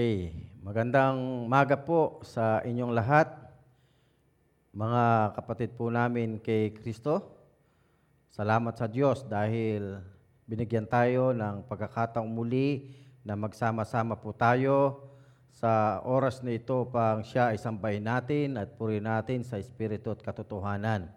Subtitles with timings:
[0.00, 0.32] Okay,
[0.64, 3.36] magandang maga po sa inyong lahat,
[4.72, 7.36] mga kapatid po namin kay Kristo.
[8.32, 10.00] Salamat sa Diyos dahil
[10.48, 12.96] binigyan tayo ng pagkakataong muli
[13.28, 15.04] na magsama-sama po tayo
[15.52, 20.24] sa oras na ito pang siya ay sambahin natin at purihin natin sa Espiritu at
[20.24, 21.12] katotohanan.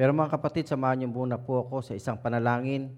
[0.00, 2.88] Pero mga kapatid, samahan niyo muna po ako sa isang panalangin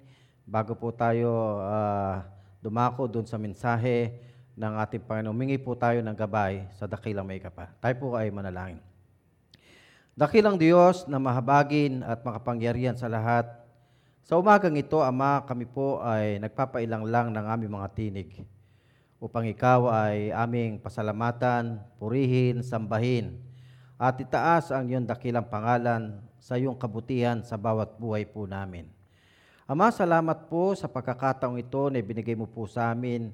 [0.47, 2.31] bago po tayo ah,
[2.63, 4.23] dumako doon sa mensahe
[4.57, 5.37] ng ating Panginoon.
[5.37, 7.69] Humingi po tayo ng gabay sa dakilang may kapa.
[7.77, 8.81] Tayo po ay manalangin.
[10.17, 13.45] Dakilang Diyos na mahabagin at makapangyarihan sa lahat,
[14.25, 18.31] sa umagang ito, Ama, kami po ay nagpapailang lang ng aming mga tinig
[19.23, 23.37] upang ikaw ay aming pasalamatan, purihin, sambahin,
[24.01, 28.89] at itaas ang iyong dakilang pangalan sa iyong kabutihan sa bawat buhay po namin.
[29.69, 33.31] Ama, salamat po sa pagkakataong ito na ibinigay mo po sa amin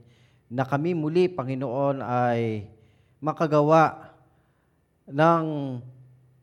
[0.53, 2.69] na kami muli, Panginoon, ay
[3.25, 4.13] makagawa
[5.09, 5.45] ng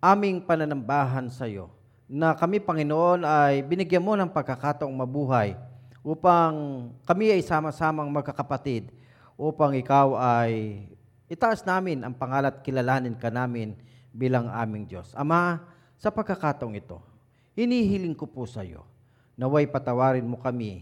[0.01, 1.69] aming pananambahan sa iyo.
[2.09, 5.53] Na kami, Panginoon, ay binigyan mo ng pagkakataong mabuhay
[6.01, 8.89] upang kami ay sama-samang magkakapatid
[9.37, 10.81] upang ikaw ay
[11.29, 13.77] itaas namin ang pangalat kilalanin ka namin
[14.09, 15.13] bilang aming Diyos.
[15.13, 15.61] Ama,
[16.01, 16.97] sa pagkakataong ito,
[17.53, 18.89] hinihiling ko po sa iyo,
[19.37, 20.81] naway patawarin mo kami,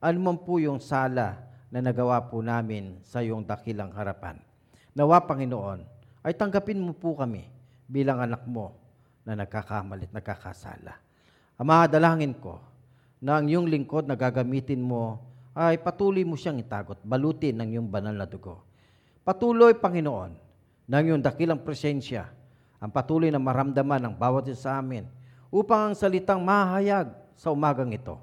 [0.00, 4.36] anuman po yung sala na nagawa po namin sa iyong dakilang harapan.
[4.92, 5.80] Nawa, Panginoon,
[6.20, 7.48] ay tanggapin mo po kami
[7.88, 8.76] bilang anak mo
[9.24, 11.00] na nagkakamalit, nagkakasala.
[11.56, 12.60] Ama, dalangin ko
[13.24, 15.16] na ang iyong lingkod na gagamitin mo
[15.56, 18.68] ay patuloy mo siyang itagot, balutin ng iyong banal na dugo.
[19.24, 20.36] Patuloy, Panginoon,
[20.92, 22.28] ng iyong dakilang presensya,
[22.82, 25.08] ang patuloy na maramdaman ng bawat isa sa amin
[25.48, 28.18] upang ang salitang mahayag sa umagang ito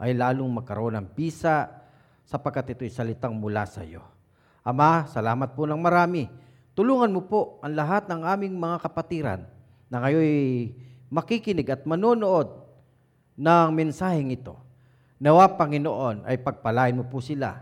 [0.00, 1.79] ay lalong magkaroon ng bisa
[2.26, 4.04] sapagkat ito'y salitang mula sa iyo.
[4.60, 6.28] Ama, salamat po ng marami.
[6.76, 9.40] Tulungan mo po ang lahat ng aming mga kapatiran
[9.90, 10.24] na ngayon
[11.10, 12.54] makikinig at manonood
[13.34, 14.54] ng mensaheng ito.
[15.20, 17.60] Nawa, Panginoon, ay pagpalain mo po sila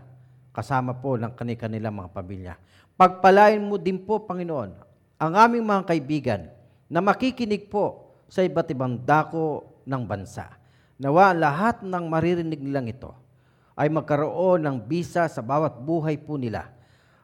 [0.55, 2.53] kasama po ng kanilang mga pamilya.
[2.95, 4.71] Pagpalain mo din po, Panginoon,
[5.19, 6.41] ang aming mga kaibigan
[6.87, 10.51] na makikinig po sa iba't ibang dako ng bansa.
[10.99, 13.28] Nawa lahat ng maririnig nilang ito
[13.79, 16.67] ay magkaroon ng bisa sa bawat buhay po nila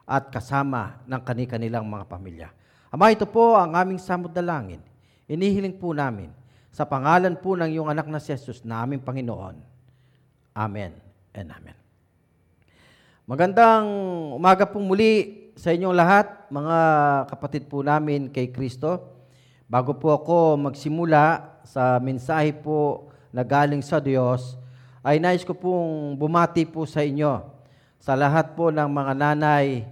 [0.08, 2.48] at kasama ng kanilang mga pamilya.
[2.88, 4.80] Ama, ito po ang aming samot dalangin.
[5.28, 6.32] Inihiling po namin
[6.72, 9.60] sa pangalan po ng iyong anak na si Jesus na aming Panginoon.
[10.56, 10.96] Amen
[11.36, 11.76] and Amen.
[13.28, 13.84] Magandang
[14.32, 16.78] umaga po muli sa inyong lahat, mga
[17.36, 19.12] kapatid po namin kay Kristo.
[19.68, 24.56] Bago po ako magsimula sa mensahe po na galing sa Diyos,
[25.06, 27.38] ay nais ko pong bumati po sa inyo.
[28.02, 29.86] Sa lahat po ng mga nanay,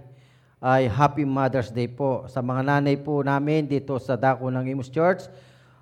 [0.59, 2.27] ay Happy Mother's Day po.
[2.27, 5.31] Sa mga nanay po namin dito sa Dako ng Imus Church,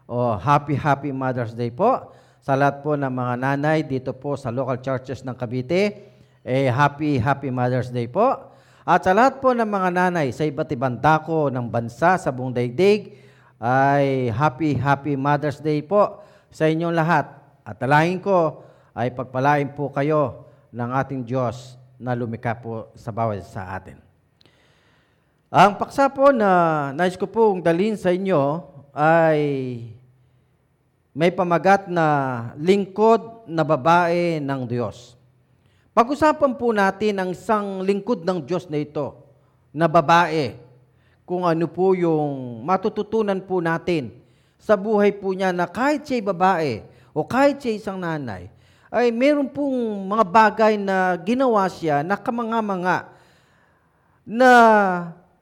[0.06, 2.14] oh, Happy Happy Mother's Day po.
[2.46, 6.14] Sa lahat po ng mga nanay dito po sa local churches ng Cavite,
[6.46, 8.54] eh, Happy Happy Mother's Day po.
[8.86, 12.54] At sa lahat po ng mga nanay sa iba't ibang dako ng bansa sa buong
[12.54, 13.18] daigdig,
[13.58, 16.22] ay Happy Happy Mother's Day po
[16.54, 17.34] sa inyong lahat.
[17.66, 23.42] At talangin ko ay pagpalain po kayo ng ating Diyos na lumikha po sa bawat
[23.46, 23.98] sa atin.
[25.54, 29.42] Ang paksa po na nais ko pong dalhin sa inyo ay
[31.14, 32.06] may pamagat na
[32.58, 35.14] lingkod na babae ng Diyos.
[35.94, 39.14] Pag-usapan po natin ang isang lingkod ng Diyos na ito,
[39.70, 40.58] na babae,
[41.22, 44.10] kung ano po yung matututunan po natin
[44.58, 46.82] sa buhay po niya na kahit siya'y babae
[47.14, 48.50] o kahit siya isang nanay,
[48.94, 53.10] ay meron pong mga bagay na ginawa siya na kamanga-manga
[54.22, 54.52] na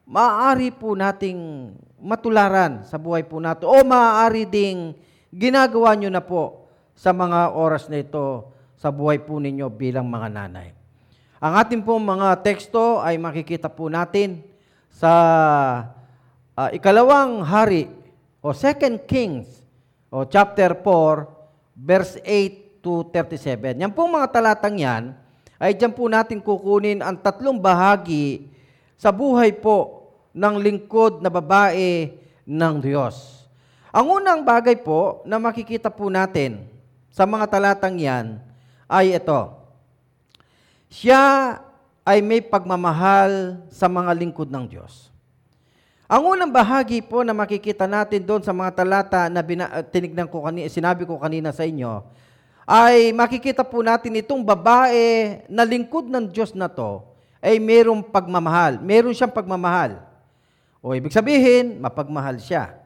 [0.07, 4.95] maaari po nating matularan sa buhay po natin o maaari ding
[5.35, 10.31] ginagawa nyo na po sa mga oras na ito sa buhay po ninyo bilang mga
[10.31, 10.71] nanay.
[11.43, 14.39] Ang ating pong mga teksto ay makikita po natin
[14.87, 15.11] sa
[16.55, 17.91] uh, ikalawang hari
[18.39, 19.59] o Second Kings
[20.07, 21.27] o chapter 4
[21.75, 23.77] verse 8 to 37.
[23.79, 25.13] Yan pong mga talatang yan
[25.61, 28.49] ay diyan po natin kukunin ang tatlong bahagi
[28.97, 33.45] sa buhay po ng lingkod na babae ng Diyos.
[33.93, 36.65] Ang unang bagay po na makikita po natin
[37.13, 38.39] sa mga talatang yan
[38.89, 39.41] ay ito.
[40.91, 41.55] Siya
[42.03, 45.11] ay may pagmamahal sa mga lingkod ng Diyos.
[46.11, 50.43] Ang unang bahagi po na makikita natin doon sa mga talata na bina, tinignan ko
[50.43, 52.03] kanina, sinabi ko kanina sa inyo,
[52.71, 57.03] ay makikita po natin itong babae na lingkod ng Diyos na to
[57.43, 58.79] ay mayroong pagmamahal.
[58.79, 59.99] Meron siyang pagmamahal.
[60.79, 62.79] O ibig sabihin, mapagmahal siya.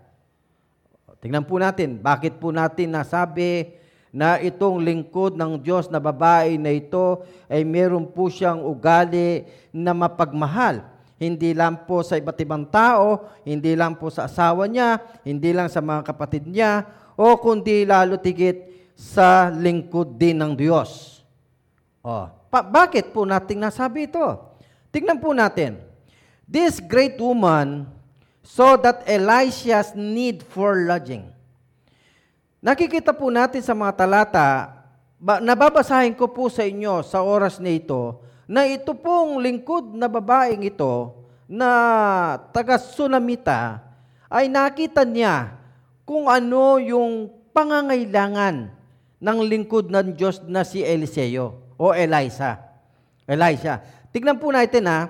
[1.21, 3.77] Tingnan po natin, bakit po natin nasabi
[4.09, 9.93] na itong lingkod ng Diyos na babae na ito ay meron po siyang ugali na
[9.93, 10.81] mapagmahal.
[11.21, 15.69] Hindi lang po sa iba't ibang tao, hindi lang po sa asawa niya, hindi lang
[15.69, 21.21] sa mga kapatid niya, o kundi lalo tigit sa lingkod din ng Diyos.
[22.00, 24.24] Oh, pa- bakit po nating nasabi ito?
[24.89, 25.77] Tingnan po natin.
[26.47, 27.92] This great woman
[28.39, 31.27] saw that Elisha's need for lodging.
[32.63, 34.47] Nakikita po natin sa mga talata,
[35.19, 40.09] ba, nababasahin ko po sa inyo sa oras na ito, na ito pong lingkod na
[40.09, 41.13] babaeng ito,
[41.45, 41.69] na
[42.50, 43.81] taga Sunamita,
[44.30, 45.53] ay nakita niya
[46.06, 48.74] kung ano yung pangangailangan
[49.25, 52.62] ng lingkod ng Diyos na si Eliseo o Elisa.
[53.25, 53.81] Elisha.
[54.13, 55.10] Tignan po natin ha,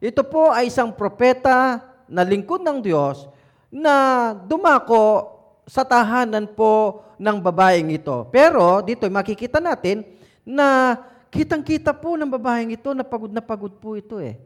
[0.00, 3.28] ito po ay isang propeta na lingkod ng Diyos
[3.68, 5.28] na dumako
[5.68, 8.24] sa tahanan po ng babaeng ito.
[8.32, 10.08] Pero dito makikita natin
[10.40, 10.96] na
[11.28, 14.40] kitang-kita po ng babaeng ito na pagod na pagod po ito eh.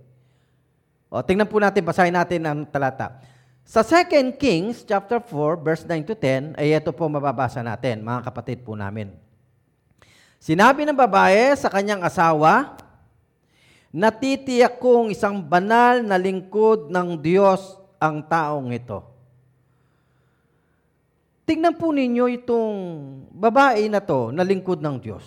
[1.07, 3.23] O, tingnan po natin, basahin natin ang talata.
[3.65, 8.29] Sa 2 Kings chapter 4 verse 9 to 10 ay ito po mababasa natin, mga
[8.29, 9.09] kapatid po namin.
[10.37, 12.77] Sinabi ng babae sa kanyang asawa,
[13.95, 19.07] Natitiyak kong isang banal na lingkod ng Diyos ang taong ito.
[21.47, 22.75] Tingnan po ninyo itong
[23.31, 25.23] babae na to na lingkod ng Diyos.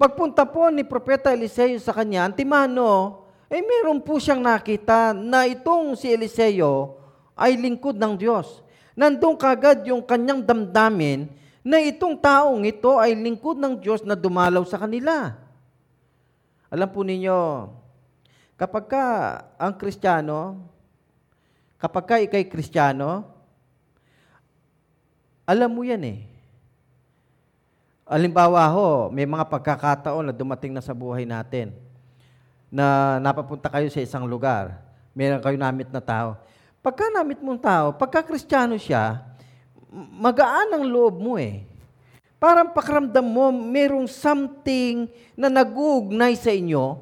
[0.00, 3.19] Pagpunta po ni Propeta Eliseo sa kanya, Antimano,
[3.50, 7.02] eh meron po siyang nakita na itong si Eliseo
[7.34, 8.62] ay lingkod ng Diyos.
[8.94, 11.26] Nandun kagad yung kanyang damdamin
[11.66, 15.34] na itong taong ito ay lingkod ng Diyos na dumalaw sa kanila.
[16.70, 17.66] Alam po ninyo,
[18.54, 19.04] kapag ka
[19.58, 20.62] ang kristyano,
[21.74, 23.26] kapag ka ikay kristyano,
[25.42, 26.18] alam mo yan eh.
[28.06, 31.89] Alimbawa ho, may mga pagkakataon na dumating na sa buhay natin
[32.70, 34.78] na napapunta kayo sa isang lugar,
[35.12, 36.38] meron kayo namit na tao.
[36.80, 39.20] Pagka namit mong tao, pagka kristyano siya,
[39.92, 41.66] magaan ang loob mo eh.
[42.40, 45.04] Parang pakiramdam mo, merong something
[45.36, 46.96] na nag-uugnay sa inyo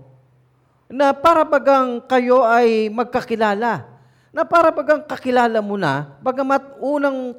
[0.91, 3.87] na para bagang kayo ay magkakilala.
[4.35, 7.39] Na para bagang kakilala mo na, bagamat unang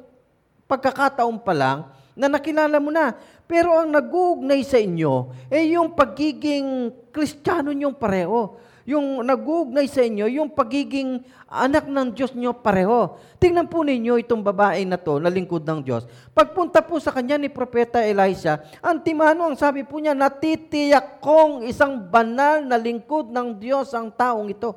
[0.64, 1.78] pagkakataon pa lang,
[2.14, 3.18] na nakilala mo na.
[3.50, 10.26] Pero ang nag-uugnay sa inyo, ay yung pagiging kristyano niyong pareho yung nagugnay sa inyo,
[10.26, 13.14] yung pagiging anak ng Diyos nyo pareho.
[13.38, 16.10] Tingnan po ninyo itong babae na to, na lingkod ng Diyos.
[16.34, 22.02] Pagpunta po sa kanya ni Propeta Elisha, antimano ang sabi po niya, natitiyak kong isang
[22.10, 24.74] banal na lingkod ng Diyos ang taong ito.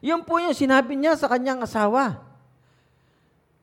[0.00, 2.24] Yun po yung sinabi niya sa kanyang asawa.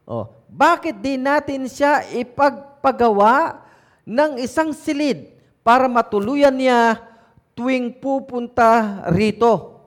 [0.03, 3.65] Oh, bakit di natin siya ipagpagawa
[4.05, 5.33] ng isang silid
[5.65, 7.01] para matuluyan niya
[7.57, 9.81] tuwing pupunta rito.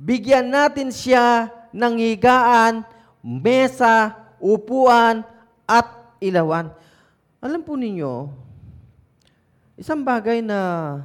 [0.00, 2.88] Bigyan natin siya ng higaan,
[3.20, 5.22] mesa, upuan,
[5.68, 5.92] at
[6.24, 6.72] ilawan.
[7.44, 8.32] Alam po ninyo,
[9.76, 11.00] isang bagay na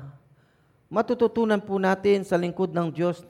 [0.88, 3.24] matututunan po natin sa lingkod ng Diyos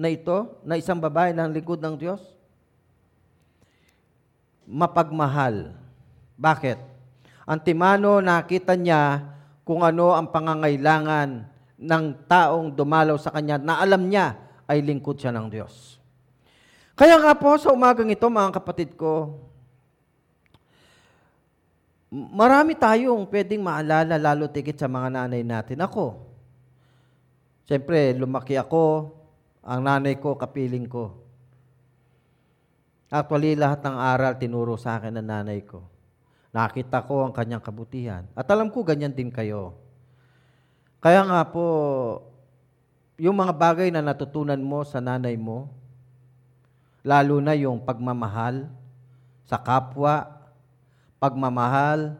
[0.00, 2.39] na ito, na isang babae ng lingkod ng Diyos,
[4.70, 5.74] mapagmahal.
[6.38, 6.78] Bakit?
[7.42, 9.26] Antimano nakita niya
[9.66, 14.38] kung ano ang pangangailangan ng taong dumalaw sa kanya na alam niya
[14.70, 15.98] ay lingkod siya ng Diyos.
[16.94, 19.40] Kaya nga po sa umagang ito, mga kapatid ko,
[22.12, 25.80] marami tayong pwedeng maalala lalo tigit sa mga nanay natin.
[25.80, 26.20] Ako,
[27.64, 29.16] siyempre, lumaki ako,
[29.64, 31.29] ang nanay ko, kapiling ko.
[33.10, 35.82] Actually, lahat ng aral tinuro sa akin ng nanay ko.
[36.54, 38.22] Nakita ko ang kanyang kabutihan.
[38.38, 39.74] At alam ko, ganyan din kayo.
[41.02, 41.66] Kaya nga po,
[43.18, 45.74] yung mga bagay na natutunan mo sa nanay mo,
[47.02, 48.70] lalo na yung pagmamahal
[49.42, 50.30] sa kapwa,
[51.18, 52.14] pagmamahal,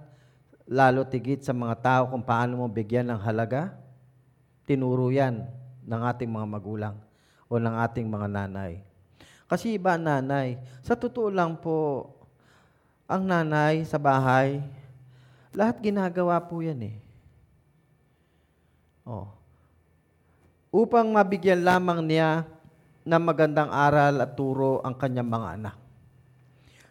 [0.67, 3.79] lalo tigit sa mga tao kung paano mo bigyan ng halaga,
[4.67, 5.47] tinuro yan
[5.87, 6.97] ng ating mga magulang
[7.47, 8.90] o ng ating mga nanay.
[9.51, 12.07] Kasi iba nanay, sa totoo lang po,
[13.11, 14.63] ang nanay sa bahay,
[15.51, 16.97] lahat ginagawa po yan eh.
[19.03, 19.27] Oh.
[20.71, 22.47] Upang mabigyan lamang niya
[23.03, 25.77] ng magandang aral at turo ang kanyang mga anak.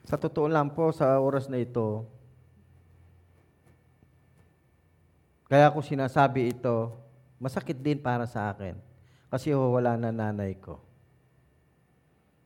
[0.04, 2.04] Sa totoo lang po, sa oras na ito,
[5.48, 6.92] kaya ko sinasabi ito,
[7.40, 8.76] Masakit din para sa akin.
[9.32, 10.84] Kasi ho, wala na nanay ko.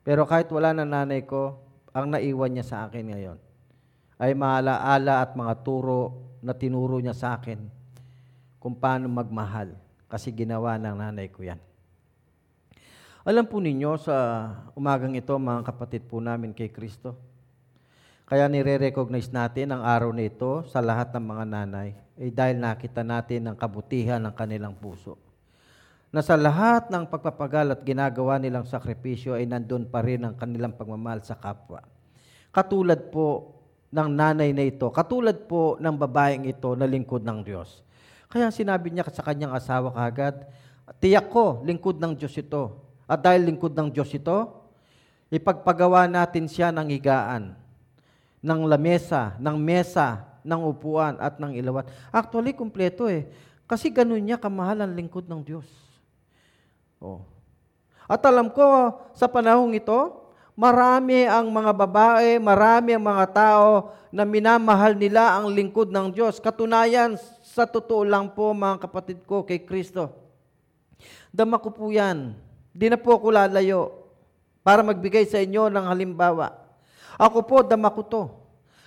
[0.03, 1.63] Pero kahit wala na nanay ko,
[1.95, 3.39] ang naiwan niya sa akin ngayon
[4.19, 7.59] ay maalaala at mga turo na tinuro niya sa akin
[8.59, 9.75] kung paano magmahal.
[10.11, 11.57] Kasi ginawa ng nanay ko yan.
[13.23, 14.15] Alam po ninyo sa
[14.75, 17.15] umagang ito, mga kapatid po namin kay Kristo,
[18.27, 22.99] kaya nire-recognize natin ang araw na ito sa lahat ng mga nanay ay dahil nakita
[22.99, 25.15] natin ang kabutihan ng kanilang puso.
[26.13, 30.77] Na sa lahat ng pagpapagal at ginagawa nilang sakripisyo ay nandun pa rin ang kanilang
[30.77, 31.81] pagmamahal sa kapwa.
[32.53, 33.57] Katulad po
[33.89, 37.81] ng nanay na ito, katulad po ng babaeng ito na lingkod ng Diyos.
[38.29, 40.45] Kaya sinabi niya sa kanyang asawa kagad,
[41.01, 42.77] tiyak ko, lingkod ng Diyos ito.
[43.09, 44.69] At dahil lingkod ng Diyos ito,
[45.33, 47.57] ipagpagawa natin siya ng higaan,
[48.37, 51.89] ng lamesa, ng mesa, ng upuan at ng ilawan.
[52.13, 53.25] Actually, kumpleto eh.
[53.65, 55.82] Kasi ganun niya kamahal ang lingkod ng Diyos.
[57.03, 57.19] Oh.
[58.07, 60.23] At alam ko, sa panahong ito,
[60.55, 66.39] marami ang mga babae, marami ang mga tao na minamahal nila ang lingkod ng Diyos.
[66.39, 70.15] Katunayan, sa totoo lang po mga kapatid ko kay Kristo.
[71.27, 72.39] Dama ko po yan.
[72.71, 74.07] Di na po ako lalayo
[74.63, 76.55] para magbigay sa inyo ng halimbawa.
[77.19, 78.23] Ako po, dama ko to.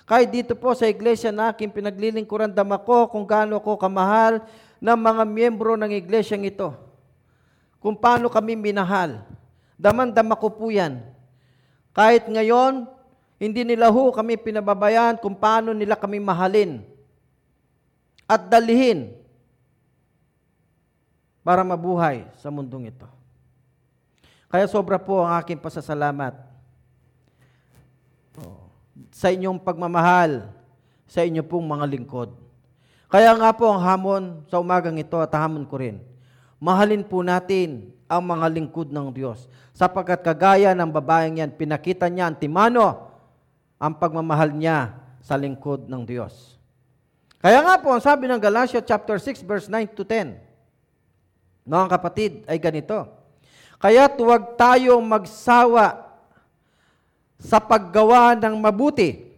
[0.07, 4.41] Kahit dito po sa iglesia na aking pinaglilingkuran, dama ko kung gaano ko kamahal
[4.79, 6.86] ng mga miyembro ng iglesyang ito.
[7.77, 9.21] Kung paano kami minahal.
[9.77, 11.01] Daman-dama ko po yan.
[11.93, 12.89] Kahit ngayon,
[13.37, 16.81] hindi nila ho kami pinababayan kung paano nila kami mahalin
[18.25, 19.13] at dalihin
[21.45, 23.07] para mabuhay sa mundong ito.
[24.49, 26.33] Kaya sobra po ang aking pasasalamat
[29.13, 30.49] sa inyong pagmamahal
[31.07, 32.29] sa inyo pong mga lingkod.
[33.07, 36.03] Kaya nga po ang hamon sa umagang ito at hamon ko rin,
[36.57, 39.45] mahalin po natin ang mga lingkod ng Diyos.
[39.77, 43.13] Sapagkat kagaya ng babaeng yan, pinakita niya antimano
[43.77, 46.57] ang pagmamahal niya sa lingkod ng Diyos.
[47.37, 50.33] Kaya nga po, ang sabi ng Galatia chapter 6 verse 9 to 10,
[51.67, 53.05] mga kapatid, ay ganito.
[53.77, 56.07] Kaya tuwag tayo magsawa
[57.37, 59.29] sa paggawa ng mabuti.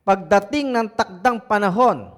[0.00, 2.16] Pagdating ng takdang panahon,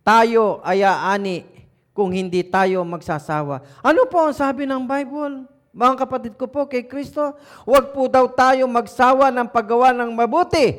[0.00, 1.57] tayo ay aani
[1.98, 3.58] kung hindi tayo magsasawa.
[3.82, 5.50] Ano po ang sabi ng Bible?
[5.74, 7.34] Mga kapatid ko po kay Kristo,
[7.66, 10.78] huwag po daw tayo magsawa ng paggawa ng mabuti.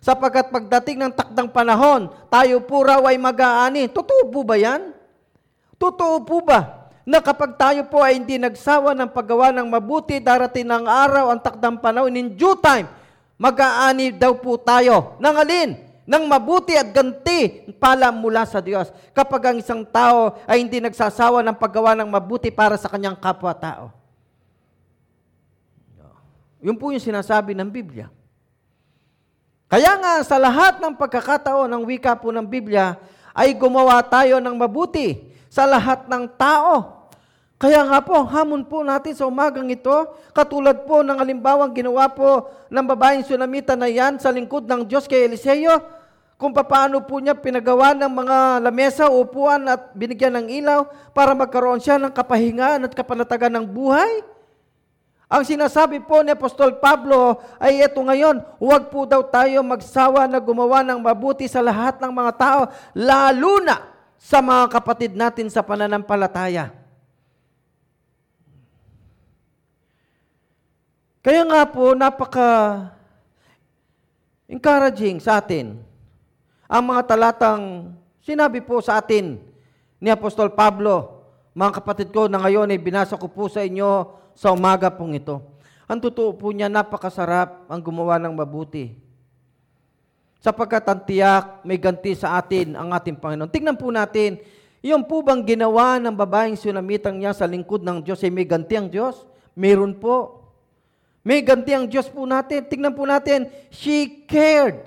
[0.00, 3.92] Sapagkat pagdating ng takdang panahon, tayo po raw ay mag-aani.
[3.92, 4.96] Totoo po ba yan?
[5.76, 6.80] Totoo po ba?
[7.04, 11.40] na kapag tayo po ay hindi nagsawa ng paggawa ng mabuti, darating ng araw, ang
[11.44, 12.88] takdang panahon, in due time,
[13.36, 15.20] mag-aani daw po tayo.
[15.20, 15.83] Nang alin?
[16.04, 18.92] Nang mabuti at ganti pala mula sa Diyos.
[19.16, 23.88] Kapag ang isang tao ay hindi nagsasawa ng paggawa ng mabuti para sa kanyang kapwa-tao.
[26.64, 28.08] Yun po yung sinasabi ng Biblia.
[29.68, 32.96] Kaya nga sa lahat ng pagkakataon ng wika po ng Biblia,
[33.34, 35.18] ay gumawa tayo ng mabuti
[35.52, 37.03] sa lahat ng tao.
[37.54, 42.50] Kaya nga po, hamon po natin sa umagang ito, katulad po ng alimbawang ginawa po
[42.66, 45.78] ng babaeng sunamita na yan sa lingkod ng Diyos kay Eliseo,
[46.34, 50.80] kung paano po niya pinagawa ng mga lamesa, upuan at binigyan ng ilaw
[51.14, 54.26] para magkaroon siya ng kapahingaan at kapanatagan ng buhay.
[55.30, 60.42] Ang sinasabi po ni Apostol Pablo ay ito ngayon, huwag po daw tayo magsawa na
[60.42, 65.64] gumawa ng mabuti sa lahat ng mga tao, lalo na sa mga kapatid natin sa
[65.64, 66.83] pananampalataya.
[71.24, 72.92] Kaya nga po, napaka
[74.44, 75.80] encouraging sa atin
[76.68, 79.40] ang mga talatang sinabi po sa atin
[79.96, 81.24] ni Apostol Pablo,
[81.56, 85.40] mga kapatid ko na ngayon ay binasa ko po sa inyo sa umaga pong ito.
[85.88, 88.92] Ang totoo po niya, napakasarap ang gumawa ng mabuti
[90.44, 93.48] sapagkat ang tiyak may ganti sa atin ang ating Panginoon.
[93.48, 94.44] Tingnan po natin,
[94.84, 98.76] yung po bang ginawa ng babaeng sunamitang niya sa lingkod ng Diyos ay may ganti
[98.76, 99.24] ang Diyos?
[99.56, 100.43] Meron po.
[101.24, 102.68] May ganti ang Diyos po natin.
[102.68, 104.84] Tingnan po natin, she cared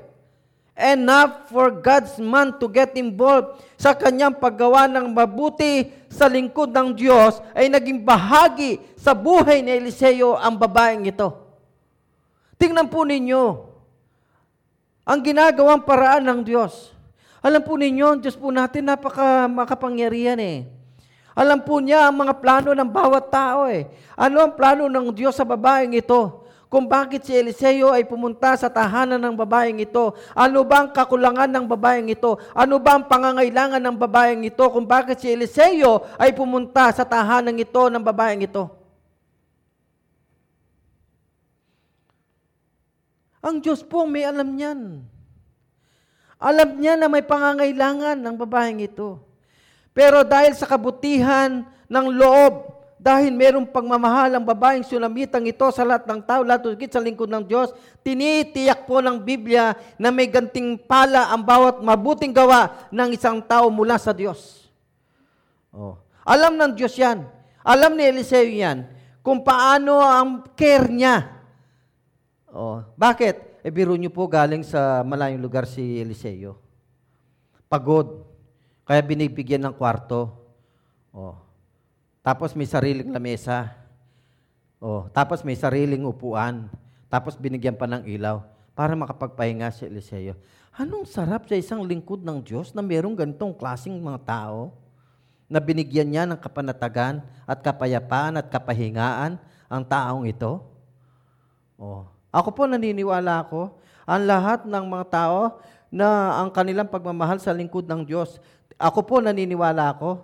[0.77, 6.93] enough for God's man to get involved sa kanyang paggawa ng mabuti sa lingkod ng
[6.93, 11.33] Diyos ay naging bahagi sa buhay ni Eliseo ang babaeng ito.
[12.61, 13.43] Tingnan po ninyo,
[15.01, 16.93] ang ginagawang paraan ng Diyos.
[17.41, 20.76] Alam po ninyo, Diyos po natin napaka makapangyarihan eh.
[21.37, 23.85] Alam po niya ang mga plano ng bawat tao eh.
[24.17, 26.47] Ano ang plano ng Diyos sa babaeng ito?
[26.67, 30.11] kung bakit si Eliseo ay pumunta sa tahanan ng babaeng ito.
[30.35, 32.35] Ano ba ang kakulangan ng babaeng ito?
[32.51, 34.67] Ano ba ang pangangailangan ng babaeng ito?
[34.67, 38.67] Kung bakit si Eliseo ay pumunta sa tahanan ito ng babaeng ito.
[43.39, 45.07] Ang Diyos po may alam niyan.
[46.37, 49.26] Alam niya na may pangangailangan ng babaeng ito.
[49.97, 56.05] Pero dahil sa kabutihan ng loob, dahil merong pagmamahal ang babaeng sunamitang ito sa lahat
[56.05, 57.73] ng tao, lahat higit sa lingkod ng Diyos,
[58.05, 63.73] tinitiyak po ng Biblia na may ganting pala ang bawat mabuting gawa ng isang tao
[63.73, 64.69] mula sa Diyos.
[65.73, 65.97] Oh.
[66.21, 67.25] Alam ng Diyos yan.
[67.65, 68.85] Alam ni Eliseo yan
[69.25, 71.37] kung paano ang care niya
[72.57, 73.59] Oh, bakit?
[73.61, 76.55] E biro niyo po galing sa malayong lugar si Eliseo.
[77.67, 78.26] Pagod.
[78.87, 80.31] Kaya binibigyan ng kwarto.
[81.11, 81.35] Oh.
[82.23, 83.75] Tapos may sariling lamesa.
[84.79, 86.71] Oh, tapos may sariling upuan.
[87.11, 90.39] Tapos binigyan pa ng ilaw para makapagpahinga si Eliseo.
[90.77, 94.71] Anong sarap sa isang lingkod ng Diyos na mayroong ganitong klaseng mga tao
[95.49, 100.61] na binigyan niya ng kapanatagan at kapayapaan at kapahingaan ang taong ito?
[101.81, 103.73] Oh, ako po naniniwala ako,
[104.05, 105.57] ang lahat ng mga tao
[105.89, 108.37] na ang kanilang pagmamahal sa lingkod ng Diyos,
[108.77, 110.21] ako po naniniwala ako,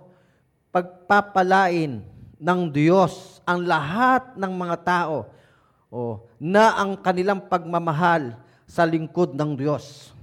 [0.70, 2.02] pagpapalain
[2.38, 5.30] ng Diyos ang lahat ng mga tao
[5.90, 8.34] oh, na ang kanilang pagmamahal
[8.66, 10.14] sa lingkod ng Diyos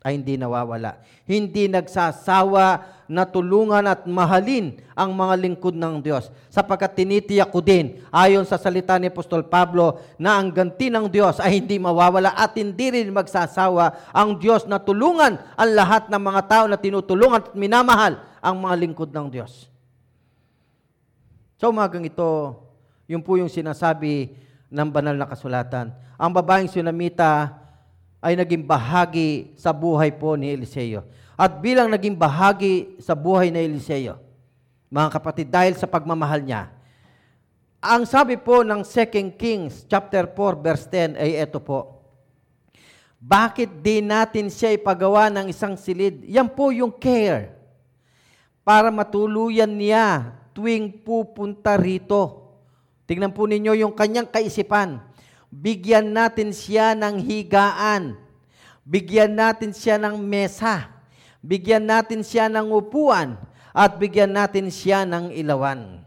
[0.00, 0.98] ay hindi nawawala.
[1.28, 6.30] Hindi nagsasawa na tulungan at mahalin ang mga lingkod ng Diyos.
[6.46, 11.42] Sapagkat tinitiyak ko din, ayon sa salita ni Apostol Pablo, na ang ganti ng Diyos
[11.42, 16.42] ay hindi mawawala at hindi rin magsasawa ang Diyos na tulungan ang lahat ng mga
[16.46, 19.66] tao na tinutulungan at minamahal ang mga lingkod ng Diyos.
[21.58, 22.62] Sa umagang ito,
[23.10, 24.38] yun po yung sinasabi
[24.70, 25.90] ng banal na kasulatan.
[26.14, 27.58] Ang babaeng sunamita
[28.22, 31.02] ay naging bahagi sa buhay po ni Eliseo.
[31.40, 34.20] At bilang naging bahagi sa buhay ni Eliseo,
[34.92, 36.68] mga kapatid, dahil sa pagmamahal niya,
[37.80, 42.04] ang sabi po ng 2 Kings chapter 4 verse 10 ay ito po.
[43.16, 46.20] Bakit di natin siya ipagawa ng isang silid?
[46.28, 47.56] Yan po yung care.
[48.60, 52.52] Para matuluyan niya tuwing pupunta rito.
[53.08, 55.00] Tingnan po ninyo yung kanyang kaisipan
[55.50, 58.14] bigyan natin siya ng higaan,
[58.86, 60.99] bigyan natin siya ng mesa,
[61.40, 63.36] bigyan natin siya ng upuan,
[63.70, 66.02] at bigyan natin siya ng ilawan.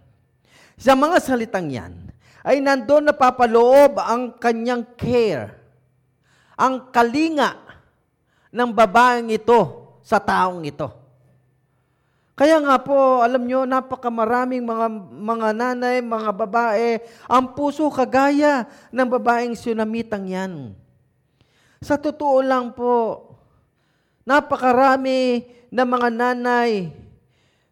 [0.75, 1.93] Sa mga salitang yan,
[2.43, 5.55] ay nandoon na papaloob ang kanyang care,
[6.59, 7.55] ang kalinga
[8.51, 10.91] ng babaeng ito sa taong ito.
[12.33, 14.87] Kaya nga po, alam nyo, napakamaraming mga,
[15.21, 16.97] mga nanay, mga babae,
[17.29, 20.53] ang puso kagaya ng babaeng sunamitang yan.
[21.79, 23.21] Sa totoo lang po,
[24.23, 26.91] napakarami ng mga nanay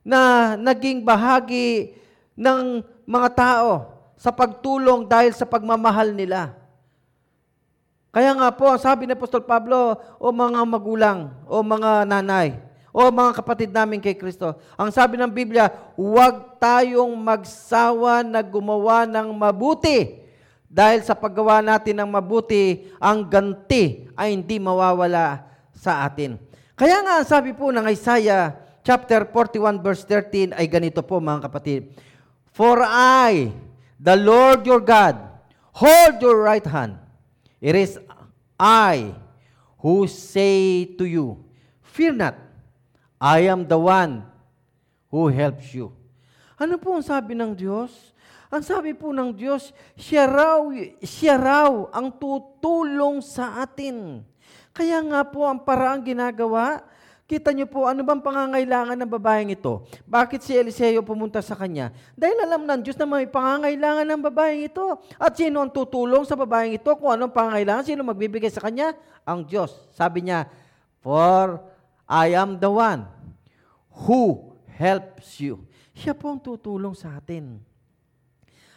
[0.04, 1.96] na naging bahagi
[2.36, 3.72] ng mga tao
[4.20, 6.54] sa pagtulong dahil sa pagmamahal nila.
[8.12, 12.60] Kaya nga po, sabi ni Apostol Pablo, o mga magulang, o mga nanay,
[12.92, 19.08] o mga kapatid namin kay Kristo, ang sabi ng Biblia, huwag tayong magsawa na gumawa
[19.08, 20.20] ng mabuti.
[20.68, 25.51] Dahil sa paggawa natin ng mabuti, ang ganti ay hindi mawawala
[25.82, 26.38] sa atin.
[26.78, 28.54] Kaya nga sabi po ng Isaiah
[28.86, 31.90] chapter 41 verse 13 ay ganito po mga kapatid.
[32.54, 33.50] For I,
[33.98, 35.18] the Lord your God,
[35.74, 37.02] hold your right hand.
[37.58, 37.98] It is
[38.62, 39.18] I
[39.82, 41.42] who say to you,
[41.82, 42.38] Fear not,
[43.18, 44.24] I am the one
[45.10, 45.92] who helps you.
[46.62, 48.14] Ano po ang sabi ng Diyos?
[48.48, 50.62] Ang sabi po ng Diyos, siya raw,
[51.02, 54.24] siya raw ang tutulong sa atin.
[54.72, 56.80] Kaya nga po ang paraang ginagawa,
[57.28, 59.88] kita niyo po, ano bang pangangailangan ng babaeng ito?
[60.04, 61.96] Bakit si Eliseo pumunta sa kanya?
[62.16, 65.00] Dahil alam ng Diyos na may pangangailangan ng babaeng ito.
[65.16, 66.92] At sino ang tutulong sa babaeng ito?
[67.00, 68.96] Kung anong pangangailangan, sino magbibigay sa kanya?
[69.24, 69.92] Ang Diyos.
[69.96, 70.48] Sabi niya,
[71.00, 71.60] For
[72.08, 73.08] I am the one
[74.08, 75.64] who helps you.
[75.96, 77.60] Siya po ang tutulong sa atin.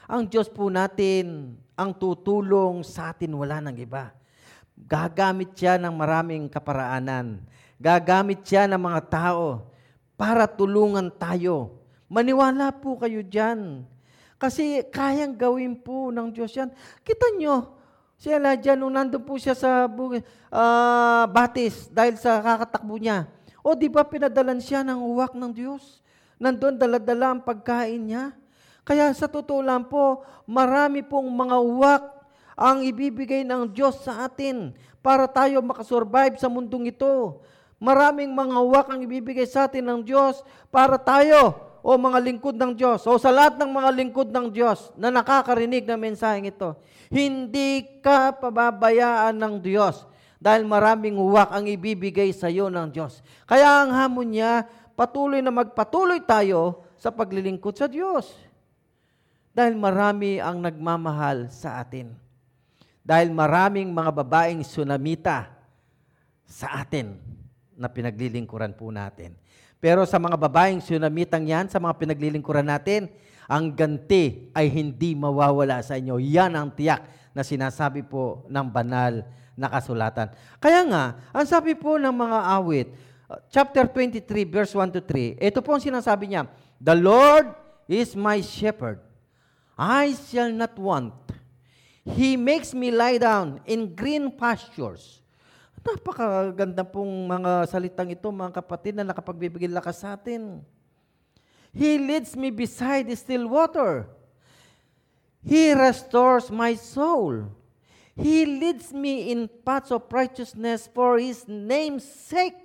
[0.05, 4.13] Ang Diyos po natin, ang tutulong sa atin, wala nang iba.
[4.75, 7.39] Gagamit siya ng maraming kaparaanan.
[7.79, 9.71] Gagamit siya ng mga tao
[10.19, 11.79] para tulungan tayo.
[12.11, 13.87] Maniwala po kayo dyan.
[14.39, 16.75] Kasi kayang gawin po ng Diyos yan.
[17.07, 17.75] Kita nyo,
[18.15, 23.27] Si Elijah, nung nandun po siya sa uh, batis dahil sa kakatakbo niya,
[23.61, 26.01] o di ba pinadalan siya ng uwak ng Diyos?
[26.39, 28.33] Nandun daladala ang pagkain niya.
[28.85, 32.03] Kaya sa totoo lang po, marami pong mga uwak
[32.55, 37.43] ang ibibigay ng Diyos sa atin para tayo makasurvive sa mundong ito.
[37.83, 40.41] Maraming mga wak ang ibibigay sa atin ng Diyos
[40.71, 44.89] para tayo o mga lingkod ng Diyos o sa lahat ng mga lingkod ng Diyos
[44.97, 46.73] na nakakarinig ng mensaheng ito.
[47.13, 50.09] Hindi ka pababayaan ng Diyos
[50.41, 53.21] dahil maraming huwak ang ibibigay sa iyo ng Diyos.
[53.45, 54.65] Kaya ang hamon niya,
[54.97, 58.33] patuloy na magpatuloy tayo sa paglilingkod sa Diyos.
[59.53, 62.24] Dahil marami ang nagmamahal sa atin.
[63.05, 65.53] Dahil maraming mga babaeng sunamita
[66.49, 67.21] sa atin
[67.77, 69.37] na pinaglilingkuran po natin.
[69.77, 73.13] Pero sa mga babaeng sunamitang yan, sa mga pinaglilingkuran natin,
[73.45, 76.17] ang ganti ay hindi mawawala sa inyo.
[76.17, 77.05] Yan ang tiyak
[77.37, 79.21] na sinasabi po ng banal
[79.53, 80.33] na kasulatan.
[80.57, 82.89] Kaya nga, ang sabi po ng mga awit,
[83.29, 86.49] uh, chapter 23, verse 1 to 3, ito po ang sinasabi niya,
[86.81, 87.53] The Lord
[87.85, 89.05] is my shepherd.
[89.77, 91.13] I shall not want.
[92.05, 95.25] He makes me lie down in green pastures.
[95.81, 100.61] Napakaganda pong mga salitang ito, mga kapatid, na nakapagbibigay lakas sa atin.
[101.73, 104.05] He leads me beside the still water.
[105.45, 107.49] He restores my soul.
[108.17, 112.57] He leads me in paths of righteousness for His name's sake.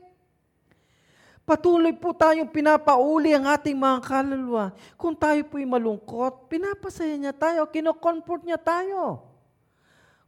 [1.48, 4.70] Patuloy po tayong pinapauli ang ating mga kaluluwa.
[4.94, 9.29] Kung tayo po'y malungkot, pinapasaya niya tayo, kinocomfort niya tayo.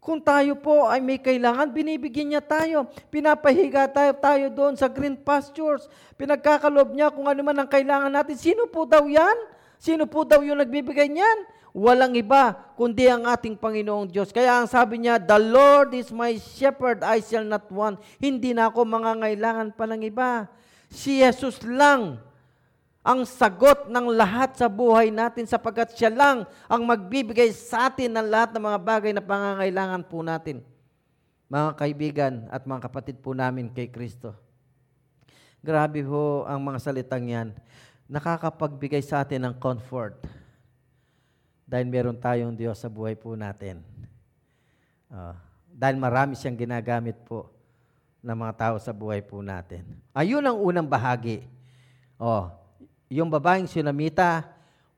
[0.01, 2.89] Kung tayo po ay may kailangan, binibigyan niya tayo.
[3.13, 5.85] Pinapahiga tayo, tayo doon sa green pastures.
[6.17, 8.33] Pinagkakalob niya kung ano man ang kailangan natin.
[8.33, 9.37] Sino po daw yan?
[9.77, 11.45] Sino po daw yung nagbibigay niyan?
[11.71, 14.33] Walang iba, kundi ang ating Panginoong Diyos.
[14.33, 18.01] Kaya ang sabi niya, The Lord is my shepherd, I shall not want.
[18.17, 20.49] Hindi na ako mangangailangan pa ng iba.
[20.89, 22.17] Si Jesus lang
[23.01, 28.27] ang sagot ng lahat sa buhay natin sapagkat siya lang ang magbibigay sa atin ng
[28.29, 30.61] lahat ng mga bagay na pangangailangan po natin.
[31.49, 34.37] Mga kaibigan at mga kapatid po namin kay Kristo.
[35.65, 37.49] Grabe ho ang mga salitang yan.
[38.05, 40.21] Nakakapagbigay sa atin ng comfort
[41.65, 43.81] dahil meron tayong Diyos sa buhay po natin.
[45.09, 45.33] Uh,
[45.73, 47.49] dahil marami siyang ginagamit po
[48.21, 49.81] ng mga tao sa buhay po natin.
[50.13, 51.49] Ayun ang unang bahagi.
[52.21, 52.60] Oh,
[53.11, 54.47] yung babaeng sinamita,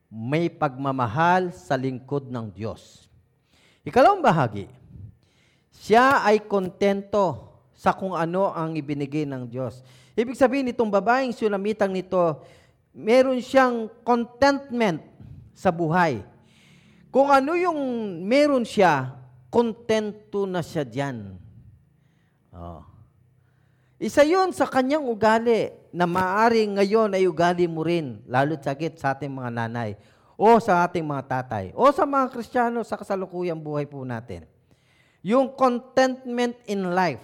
[0.05, 3.09] may pagmamahal sa lingkod ng Diyos.
[3.81, 4.69] Ikalawang bahagi,
[5.73, 9.81] siya ay kontento sa kung ano ang ibinigay ng Diyos.
[10.13, 12.45] Ibig sabihin itong babaeng sunamitang nito,
[12.93, 15.01] meron siyang contentment
[15.57, 16.21] sa buhay.
[17.09, 17.81] Kung ano yung
[18.21, 19.09] meron siya,
[19.49, 21.33] kontento na siya diyan.
[22.53, 22.92] Oh.
[24.03, 29.15] Isa yon sa kanyang ugali na maaring ngayon ay ugali mo rin, lalo sakit sa
[29.15, 29.95] ating mga nanay
[30.35, 34.43] o sa ating mga tatay o sa mga Kristiyano sa kasalukuyang buhay po natin.
[35.23, 37.23] Yung contentment in life.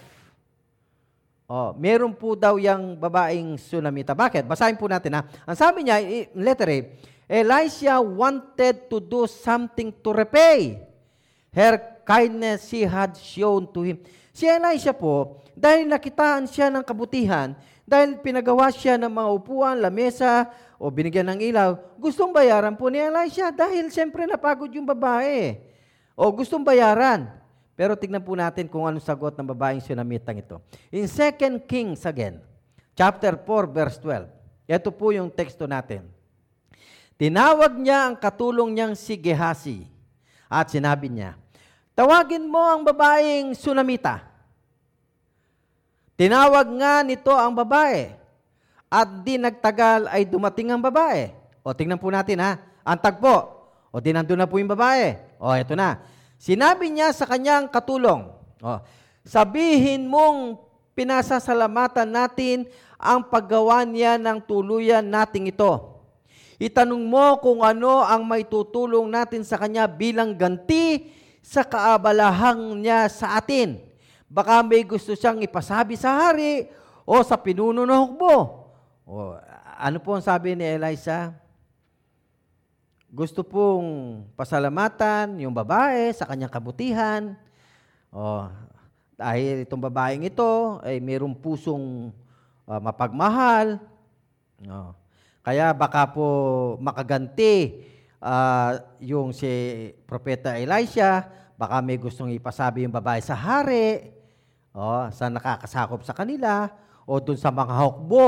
[1.44, 4.16] Oh, meron po daw yung babaeng sunamita.
[4.16, 4.48] Bakit?
[4.48, 5.28] Basahin po natin ha.
[5.44, 6.00] Ang sabi niya,
[6.32, 6.78] letter A,
[7.28, 10.80] Elisha wanted to do something to repay
[11.52, 11.76] her
[12.08, 14.00] kindness she had shown to him.
[14.32, 17.52] Si Elisha po, dahil nakitaan siya ng kabutihan,
[17.84, 20.48] dahil pinagawa siya ng mga upuan, lamesa,
[20.80, 25.60] o binigyan ng ilaw, gustong bayaran po ni Elisha dahil siyempre napagod yung babae.
[26.16, 27.28] O gustong bayaran.
[27.76, 30.56] Pero tignan po natin kung anong sagot ng babaeng sinamitang ito.
[30.88, 32.40] In 2 Kings again,
[32.96, 34.28] chapter 4, verse 12.
[34.64, 36.08] Ito po yung teksto natin.
[37.20, 39.84] Tinawag niya ang katulong niyang si Gehazi
[40.48, 41.36] at sinabi niya,
[41.92, 44.29] Tawagin mo ang babaeng sunamita
[46.20, 48.12] Tinawag nga nito ang babae
[48.92, 51.32] at di nagtagal ay dumating ang babae.
[51.64, 53.48] O tingnan po natin ha, ang tagpo.
[53.88, 55.16] O di nandun na po yung babae.
[55.40, 55.96] O eto na.
[56.36, 58.28] Sinabi niya sa kanyang katulong,
[58.60, 58.70] o,
[59.24, 60.60] sabihin mong
[60.92, 62.68] pinasasalamatan natin
[63.00, 66.04] ang paggawa niya ng tuluyan nating ito.
[66.60, 71.08] Itanong mo kung ano ang may tutulong natin sa kanya bilang ganti
[71.40, 73.89] sa kaabalahang niya sa atin
[74.30, 76.70] Baka may gusto siyang ipasabi sa hari
[77.02, 78.62] o sa pinuno ng hukbo.
[79.02, 79.34] O,
[79.74, 81.34] ano po ang sabi ni Eliza?
[83.10, 87.34] Gusto pong pasalamatan yung babae sa kanyang kabutihan.
[88.14, 88.46] O,
[89.18, 92.14] dahil itong babaeng ito ay mayroong pusong
[92.70, 93.82] uh, mapagmahal.
[94.62, 94.94] O,
[95.42, 96.26] kaya baka po
[96.78, 97.82] makaganti
[98.22, 99.50] uh, yung si
[100.06, 101.26] Propeta Elisha,
[101.58, 104.19] baka may gustong ipasabi yung babae sa hari,
[104.70, 106.70] o, sa nakakasakop sa kanila,
[107.06, 108.26] o dun sa mga hukbo,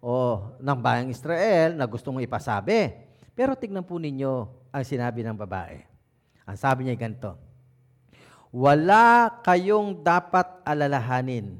[0.00, 0.12] o
[0.60, 2.94] ng bayang Israel na gustong ipasabi.
[3.36, 5.84] Pero tignan po ninyo ang sinabi ng babae.
[6.46, 7.36] Ang sabi niya ganito,
[8.54, 11.58] wala kayong dapat alalahanin.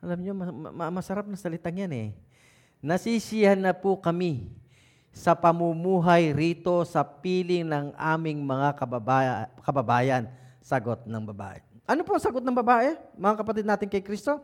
[0.00, 2.08] Alam niyo, ma- ma- masarap na salitang yan eh.
[2.84, 4.52] Nasisiyahan na po kami
[5.14, 9.32] sa pamumuhay rito sa piling ng aming mga kababaya,
[9.64, 10.28] kababayan.
[10.64, 11.73] Sagot ng babae.
[11.84, 14.40] Ano po ang sagot ng babae, mga kapatid natin kay Kristo?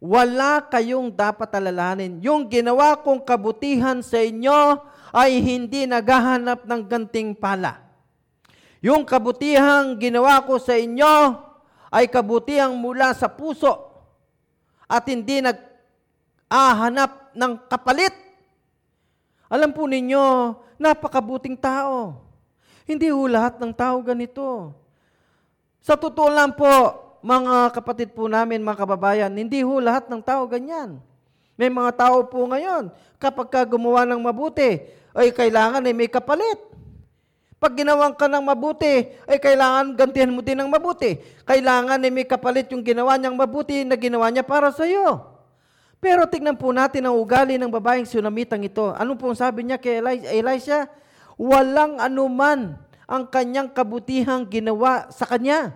[0.00, 2.24] Wala kayong dapat alalahanin.
[2.24, 4.80] Yung ginawa kong kabutihan sa inyo
[5.12, 7.84] ay hindi naghahanap ng ganting pala.
[8.80, 11.36] Yung kabutihang ginawa ko sa inyo
[11.92, 13.92] ay kabutihang mula sa puso
[14.88, 18.16] at hindi nag-ahanap ng kapalit.
[19.52, 22.24] Alam po ninyo, napakabuting tao.
[22.88, 24.79] Hindi ho lahat ng tao ganito.
[25.80, 26.68] Sa totoo lang po,
[27.24, 31.00] mga kapatid po namin, mga kababayan, hindi ho lahat ng tao ganyan.
[31.56, 32.88] May mga tao po ngayon,
[33.20, 34.80] kapag ka gumawa ng mabuti,
[35.12, 36.56] ay kailangan ay may kapalit.
[37.60, 41.20] Pag ginawan ka ng mabuti, ay kailangan gantihan mo din ng mabuti.
[41.44, 45.20] Kailangan ay may kapalit yung ginawa niyang mabuti na ginawa niya para sa iyo.
[46.00, 48.96] Pero tignan po natin ang ugali ng babaeng sunamitang ito.
[48.96, 50.00] Ano po sabi niya kay
[50.32, 50.88] Elisha?
[51.36, 55.74] Walang anuman ang kanyang kabutihang ginawa sa kanya.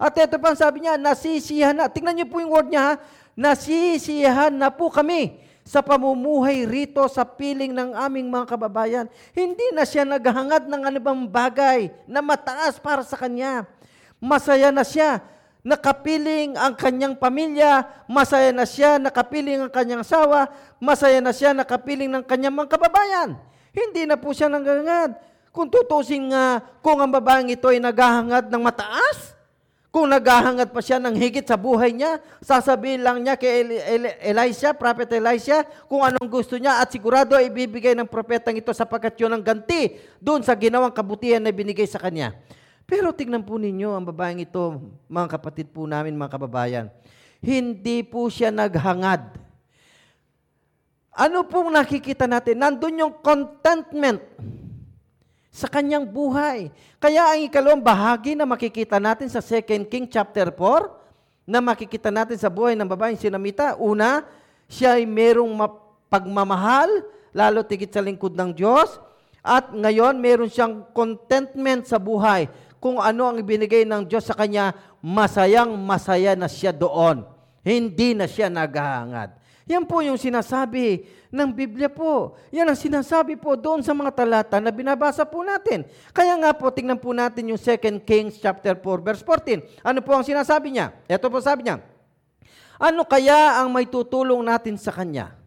[0.00, 1.92] At ito pa sabi niya, nasisiyahan na.
[1.92, 2.92] Tingnan niyo po yung word niya ha.
[3.36, 9.06] Nasisiyahan na po kami sa pamumuhay rito sa piling ng aming mga kababayan.
[9.36, 13.68] Hindi na siya naghahangad ng anumang bagay na mataas para sa kanya.
[14.16, 15.20] Masaya na siya.
[15.60, 20.48] Nakapiling ang kanyang pamilya, masaya na siya, nakapiling ang kanyang sawa,
[20.80, 23.36] masaya na siya, nakapiling ng kanyang mga kababayan.
[23.68, 25.29] Hindi na po siya nanghangad.
[25.50, 29.34] Kung tutusin nga, kung ang babaeng ito ay naghahangad ng mataas,
[29.90, 33.66] kung naghahangad pa siya ng higit sa buhay niya, sasabihin lang niya kay
[34.22, 39.18] Elisha, Prophet Elisha, kung anong gusto niya at sigurado ay ibibigay ng propetang ito sapagkat
[39.18, 42.30] yun ang ganti doon sa ginawang kabutihan na binigay sa kanya.
[42.86, 44.78] Pero tignan po ninyo ang babaeng ito,
[45.10, 46.86] mga kapatid po namin, mga kababayan.
[47.42, 49.26] Hindi po siya naghangad.
[51.10, 52.62] Ano pong nakikita natin?
[52.62, 54.22] Nandun yung contentment
[55.50, 56.70] sa kanyang buhay.
[57.02, 61.00] Kaya ang ikalawang bahagi na makikita natin sa 2 King chapter 4,
[61.50, 64.22] na makikita natin sa buhay ng babaeng sinamita, una,
[64.70, 65.50] siya ay merong
[66.06, 67.02] pagmamahal,
[67.34, 69.02] lalo tigit sa lingkod ng Diyos,
[69.42, 72.46] at ngayon meron siyang contentment sa buhay.
[72.78, 77.26] Kung ano ang ibinigay ng Diyos sa kanya, masayang masaya na siya doon.
[77.66, 79.36] Hindi na siya naghahangad.
[79.70, 82.34] Yan po yung sinasabi ng Biblia po.
[82.50, 85.86] Yan ang sinasabi po doon sa mga talata na binabasa po natin.
[86.10, 89.62] Kaya nga po, tingnan po natin yung 2 Kings chapter 4 verse 14.
[89.86, 90.90] Ano po ang sinasabi niya?
[91.06, 91.78] Ito po sabi niya,
[92.82, 95.38] ano kaya ang may tutulong natin sa kanya?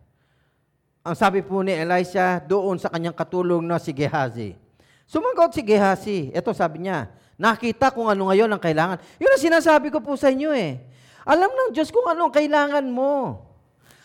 [1.03, 4.55] Ang sabi po ni Elisha doon sa kanyang katulong na si Gehazi.
[5.03, 6.31] Sumagot si Gehazi.
[6.31, 9.03] Ito sabi niya, nakita kung ano ngayon ang kailangan.
[9.19, 10.79] Yun ang sinasabi ko po sa inyo eh.
[11.27, 13.51] Alam ng Diyos kung ano ang kailangan mo.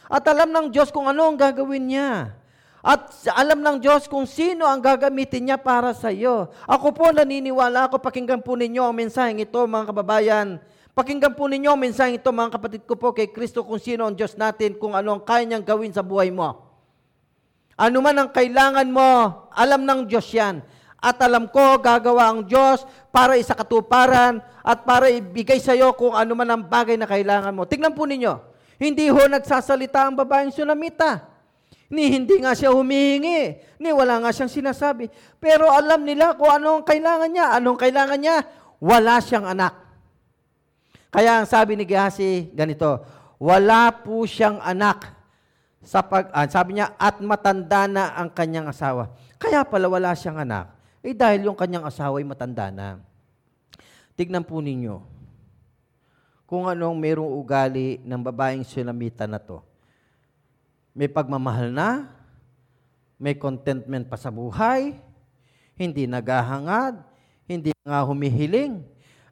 [0.08, 2.32] At alam ng Diyos kung ano ang gagawin niya.
[2.80, 6.48] At alam ng Diyos kung sino ang gagamitin niya para sa iyo.
[6.64, 10.56] Ako po naniniwala ako, pakinggan po ninyo ang mensaheng ito mga kababayan.
[10.96, 14.16] Pakinggan po ninyo ang mensaheng ito mga kapatid ko po kay Kristo kung sino ang
[14.16, 16.64] Diyos natin, kung ano ang kaya niyang gawin sa buhay mo.
[17.78, 19.10] Ano man ang kailangan mo,
[19.52, 20.64] alam ng Diyos yan.
[20.98, 22.82] At alam ko, gagawa ang Diyos
[23.14, 27.62] para isakatuparan at para ibigay sa iyo kung ano man ang bagay na kailangan mo.
[27.62, 28.34] Tingnan po ninyo,
[28.78, 31.26] hindi ho nagsasalita ang babaeng sunamita.
[31.90, 33.58] Ni hindi nga siya humihingi.
[33.82, 35.10] Ni wala nga siyang sinasabi.
[35.42, 37.58] Pero alam nila kung ano ang kailangan niya.
[37.58, 38.46] Anong kailangan niya?
[38.78, 39.74] Wala siyang anak.
[41.10, 43.02] Kaya ang sabi ni Gehazi, ganito,
[43.42, 45.10] wala po siyang anak.
[45.82, 49.10] Sa pag, ah, sabi niya, at matanda na ang kanyang asawa.
[49.40, 50.70] Kaya pala wala siyang anak.
[51.02, 53.00] Eh dahil yung kanyang asawa ay matanda na.
[54.14, 55.17] Tignan po ninyo
[56.48, 59.60] kung anong merong ugali ng babaeng sinamita na to.
[60.96, 62.08] May pagmamahal na,
[63.20, 64.96] may contentment pa sa buhay,
[65.76, 67.04] hindi naghahangad,
[67.44, 68.80] hindi nga humihiling.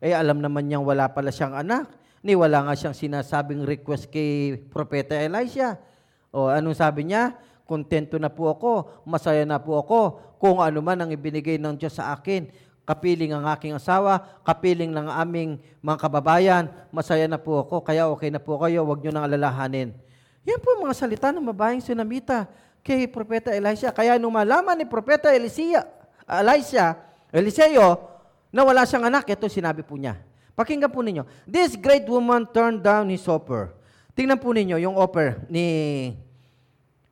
[0.05, 1.89] Eh alam naman niyang wala pala siyang anak,
[2.21, 5.81] ni wala nga siyang sinasabing request kay Propeta Elisha.
[6.29, 7.33] O anong sabi niya?
[7.65, 11.97] Kontento na po ako, masaya na po ako, kung ano man ang ibinigay ng Diyos
[11.97, 12.47] sa akin
[12.87, 18.31] kapiling ang aking asawa, kapiling ng aming mga kababayan, masaya na po ako, kaya okay
[18.31, 19.91] na po kayo, huwag nyo nang alalahanin.
[20.47, 22.47] Yan po mga salita ng babaeng sinamita
[22.87, 23.91] kay Propeta Elisha.
[23.91, 25.83] Kaya nung malaman ni Propeta Elisea,
[26.23, 26.95] Elisha,
[27.35, 27.99] Eliseo,
[28.55, 30.23] na wala siyang anak, ito sinabi po niya.
[30.55, 31.27] Pakinggan po ninyo.
[31.45, 33.75] This great woman turned down his offer.
[34.17, 36.15] Tingnan po ninyo yung offer ni,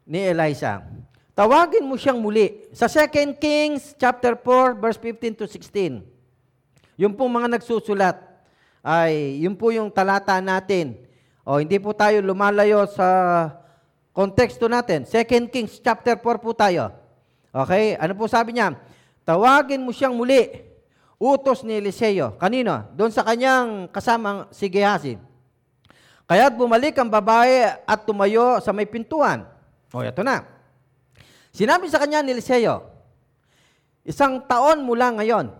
[0.07, 0.87] ni Elisha.
[1.35, 2.63] Tawagin mo siyang muli.
[2.71, 5.99] Sa 2 Kings chapter 4 verse 15 to 16.
[6.95, 8.15] Yung po mga nagsusulat,
[8.79, 10.95] ay yun po yung talata natin.
[11.43, 13.51] O hindi po tayo lumalayo sa
[14.15, 15.03] konteksto natin.
[15.03, 16.95] 2 Kings chapter 4 po tayo.
[17.51, 17.99] Okay?
[17.99, 18.79] Ano po sabi niya?
[19.27, 20.71] Tawagin mo siyang muli.
[21.19, 22.39] Utos ni Eliseo.
[22.39, 22.95] Kanino?
[22.95, 25.19] Doon sa kanyang kasamang si Gehazi.
[26.31, 29.43] Kaya't bumalik ang babae at tumayo sa may pintuan.
[29.91, 30.54] O, ito na.
[31.55, 32.83] Sinabi sa kanya ni Eliseo,
[34.03, 35.55] isang taon mula ngayon,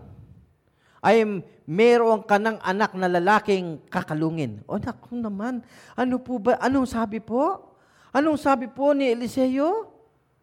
[0.99, 1.23] ay
[1.63, 4.59] meron ka ng anak na lalaking kakalungin.
[4.67, 5.63] O naku naman,
[5.95, 7.71] ano po ba, anong sabi po?
[8.11, 9.87] Anong sabi po ni Eliseo?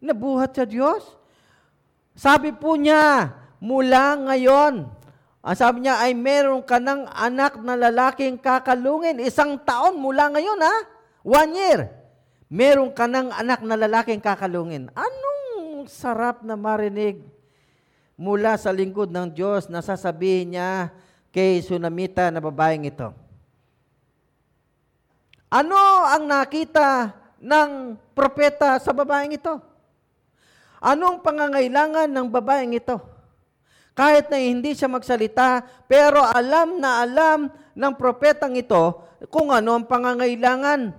[0.00, 1.20] Nabuhat sa Diyos?
[2.16, 4.88] Sabi po niya, mula ngayon,
[5.44, 9.20] ang sabi niya ay meron ka ng anak na lalaking kakalungin.
[9.20, 10.74] Isang taon mula ngayon ha,
[11.26, 11.80] one year.
[12.48, 14.88] Meron ka ng anak na lalaking kakalungin.
[15.82, 17.26] Anong sarap na marinig
[18.14, 20.94] mula sa lingkod ng Diyos na sasabihin niya
[21.34, 23.10] kay Sunamita na babaeng ito.
[25.50, 25.74] Ano
[26.06, 27.10] ang nakita
[27.42, 29.58] ng propeta sa babaeng ito?
[30.78, 33.02] Ano ang pangangailangan ng babaeng ito?
[33.98, 39.02] Kahit na hindi siya magsalita, pero alam na alam ng propetang ito
[39.34, 40.94] kung ano ang pangangailangan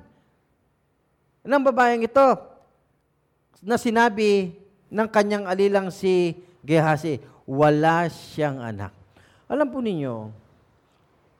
[1.39, 2.35] ng babaeng ito
[3.63, 4.59] na sinabi
[4.93, 7.17] ng kanyang alilang si Gehazi,
[7.49, 8.93] wala siyang anak.
[9.49, 10.29] Alam po ninyo,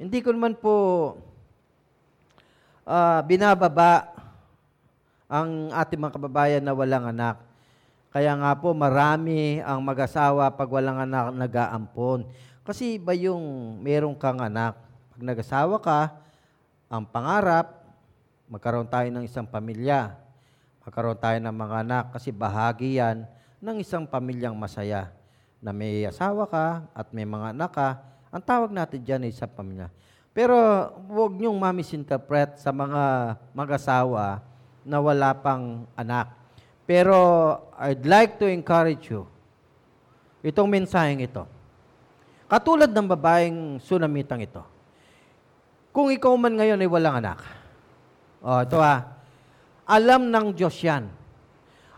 [0.02, 0.74] hindi ko naman po
[2.84, 4.10] uh, binababa
[5.30, 7.39] ang ating mga kababayan na walang anak.
[8.13, 12.30] Kaya nga po, marami ang mag-asawa pag walang anak nag-aampon.
[12.62, 14.78] Kasi iba yung meron kang anak.
[15.13, 16.13] Pag nag-asawa ka,
[16.94, 17.82] ang pangarap,
[18.46, 20.13] magkaroon tayo ng isang pamilya.
[20.86, 23.26] Magkaroon tayo ng mga anak kasi bahagi yan
[23.63, 25.08] ng isang pamilyang masaya.
[25.63, 27.89] Na may asawa ka at may mga anak ka,
[28.28, 29.88] ang tawag natin dyan ay isang pamilya.
[30.36, 30.58] Pero
[31.08, 34.43] huwag niyong mamisinterpret sa mga mag-asawa
[34.84, 36.36] na wala pang anak.
[36.84, 37.15] Pero
[37.80, 39.23] I'd like to encourage you,
[40.43, 41.47] itong mensaheng ito.
[42.52, 44.60] Katulad ng babaeng sunamitang ito.
[45.95, 47.39] Kung ikaw man ngayon ay walang anak,
[48.43, 49.23] oh, ito ha,
[49.88, 51.23] alam ng Diyos yan.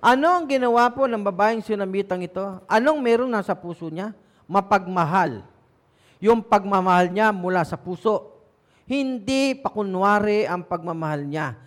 [0.05, 2.61] Ano ang ginawa po ng babaeng sunamitang ito?
[2.69, 4.13] Anong meron nasa puso niya?
[4.45, 5.41] Mapagmahal.
[6.21, 8.37] Yung pagmamahal niya mula sa puso.
[8.85, 11.57] Hindi pakunwari ang pagmamahal niya.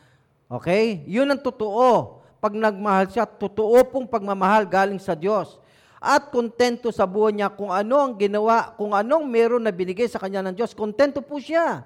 [0.46, 1.02] Okay?
[1.10, 5.58] Yun ang totoo pag nagmahal siya, totoo pong pagmamahal galing sa Diyos.
[5.98, 10.22] At kontento sa buhay niya kung ano ang ginawa, kung anong meron na binigay sa
[10.22, 11.82] kanya ng Diyos, kontento po siya.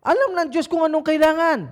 [0.00, 1.68] Alam ng Diyos kung anong kailangan.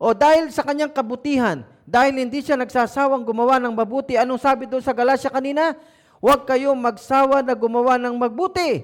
[0.00, 4.82] O dahil sa kanyang kabutihan, dahil hindi siya nagsasawang gumawa ng mabuti, anong sabi doon
[4.82, 5.78] sa Galacia kanina?
[6.18, 8.82] Huwag kayong magsawa na gumawa ng mabuti.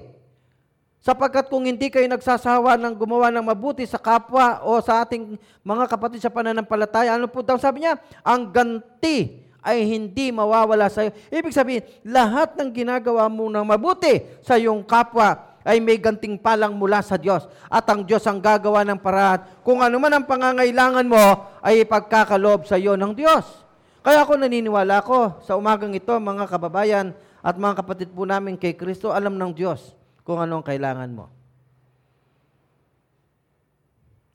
[1.03, 5.85] Sapagkat kung hindi kayo nagsasawa ng gumawa ng mabuti sa kapwa o sa ating mga
[5.91, 7.99] kapatid sa pananampalataya, ano po daw sabi niya?
[8.23, 11.11] Ang ganti ay hindi mawawala sa iyo.
[11.27, 16.75] Ibig sabihin, lahat ng ginagawa mo ng mabuti sa iyong kapwa ay may ganting palang
[16.75, 17.47] mula sa Diyos.
[17.71, 19.63] At ang Diyos ang gagawa ng paraan.
[19.63, 21.25] Kung ano man ang pangangailangan mo,
[21.63, 23.63] ay ipagkakaloob sa iyo ng Diyos.
[24.03, 28.75] Kaya ako naniniwala ko sa umagang ito, mga kababayan at mga kapatid po namin kay
[28.75, 29.95] Kristo, alam ng Diyos
[30.27, 31.31] kung ano ang kailangan mo.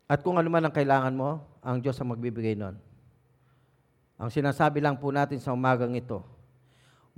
[0.09, 2.81] At kung ano man ang kailangan mo, ang Diyos ang magbibigay nun.
[4.17, 6.25] Ang sinasabi lang po natin sa umagang ito,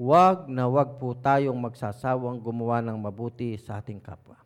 [0.01, 4.41] huwag na huwag po tayong magsasawang gumawa ng mabuti sa ating kapwa.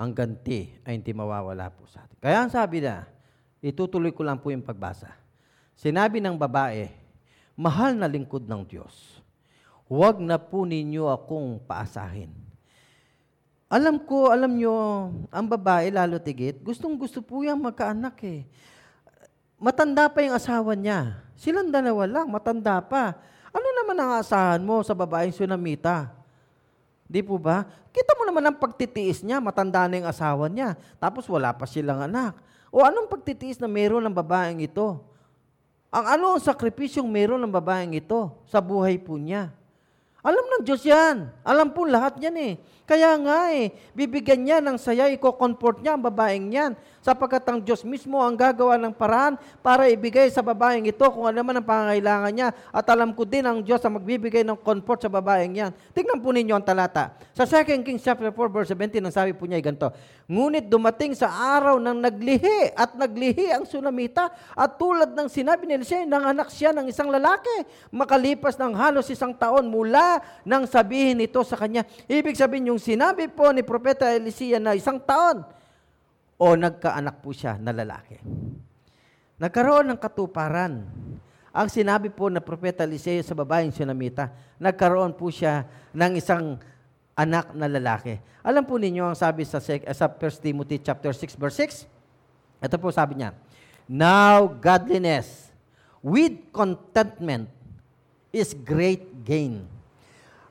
[0.00, 2.16] Ang ganti ay hindi mawawala po sa atin.
[2.16, 3.04] Kaya ang sabi na,
[3.60, 5.12] itutuloy ko lang po yung pagbasa.
[5.76, 6.88] Sinabi ng babae,
[7.52, 9.20] mahal na lingkod ng Diyos,
[9.84, 12.44] huwag na po ninyo akong paasahin
[13.74, 18.46] alam ko, alam nyo, ang babae, lalo tigit, gustong gusto po yung magkaanak eh.
[19.58, 21.18] Matanda pa yung asawa niya.
[21.34, 23.18] Silang dalawa lang, matanda pa.
[23.54, 26.10] Ano naman ang asahan mo sa babaeng sunamita?
[27.06, 27.62] Di po ba?
[27.94, 30.74] Kita mo naman ang pagtitiis niya, matanda na yung asawa niya.
[30.98, 32.34] Tapos wala pa silang anak.
[32.74, 34.98] O anong pagtitiis na meron ng babaeng ito?
[35.94, 39.54] Ang ano ang sakripisyong meron ng babaeng ito sa buhay po niya?
[40.24, 41.28] Alam ng Diyos yan.
[41.44, 42.52] Alam po lahat yan eh.
[42.84, 46.72] Kaya nga eh, bibigyan niya ng saya, i-comfort niya ang babaeng yan.
[47.04, 51.40] Sapagkat ang Diyos mismo ang gagawa ng paraan para ibigay sa babaeng ito kung ano
[51.44, 52.48] man ang pangangailangan niya.
[52.72, 55.70] At alam ko din ang Diyos ang magbibigay ng comfort sa babaeng yan.
[55.92, 57.12] Tingnan po ninyo ang talata.
[57.36, 59.92] Sa 2 Kings chapter 4 verse 17, ang sabi po niya ay ganito,
[60.24, 65.76] Ngunit dumating sa araw ng naglihi at naglihi ang sunamita at tulad ng sinabi ni
[65.76, 67.68] Eliseo, nanganak siya ng isang lalaki.
[67.92, 71.86] Makalipas ng halos isang taon mula nang sabihin ito sa kanya.
[72.10, 75.46] Ibig sabihin, yung sinabi po ni Propeta Elisea na isang taon,
[76.34, 78.18] o nagkaanak po siya na lalaki.
[79.38, 80.82] Nagkaroon ng katuparan.
[81.54, 85.62] Ang sinabi po na Propeta Eliseo sa babaeng Sunamita, nagkaroon po siya
[85.94, 86.58] ng isang
[87.14, 88.18] anak na lalaki.
[88.42, 91.86] Alam po ninyo ang sabi sa, sa 1 Timothy chapter 6 verse 6?
[92.58, 93.30] Ito po sabi niya,
[93.86, 95.54] Now godliness
[96.02, 97.48] with contentment
[98.34, 99.73] is great gain.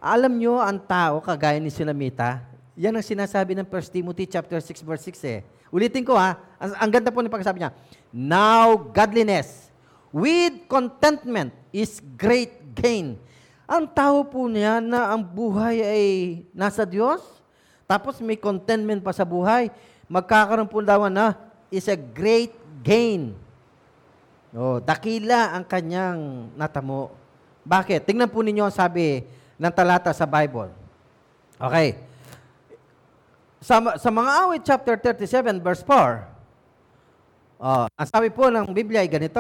[0.04, 2.44] Alam nyo, ang tao, kagaya ni Sulamita,
[2.76, 5.40] yan ang sinasabi ng 1 Timothy chapter 6 verse 6 eh.
[5.72, 7.72] Ulitin ko ha, ang, ang ganda po ng pagkasabi niya.
[8.12, 9.72] Now godliness
[10.12, 13.16] with contentment is great gain.
[13.64, 16.06] Ang tao po niya na ang buhay ay
[16.52, 17.24] nasa Diyos,
[17.88, 19.72] tapos may contentment pa sa buhay,
[20.12, 21.32] magkakaroon po daw na
[21.72, 22.52] is a great
[22.84, 23.32] gain.
[24.52, 27.08] Oh, dakila ang kanyang natamo.
[27.64, 28.04] Bakit?
[28.04, 29.24] Tingnan po ninyo ang sabi
[29.64, 30.68] ng talata sa Bible.
[31.56, 31.96] Okay.
[33.64, 36.28] Sa, sa mga awit chapter 37 verse 4,
[37.64, 39.40] oh, ang sabi po ng Biblia ay ganito,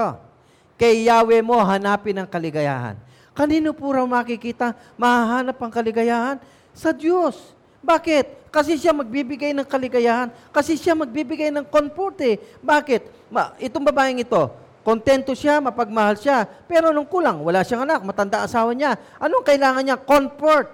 [0.79, 2.95] Kay Yahweh mo hanapin ang kaligayahan.
[3.35, 6.37] Kanino po raw makikita mahahanap ang kaligayahan?
[6.71, 7.35] Sa Diyos.
[7.83, 8.47] Bakit?
[8.47, 10.31] Kasi siya magbibigay ng kaligayahan.
[10.55, 12.39] Kasi siya magbibigay ng comfort eh.
[12.63, 13.27] Bakit?
[13.27, 14.49] Ma, itong babaeng ito,
[14.83, 16.45] kontento siya, mapagmahal siya.
[16.67, 18.99] Pero nung kulang, wala siyang anak, matanda asawa niya.
[19.17, 19.97] Anong kailangan niya?
[19.97, 20.67] Comfort.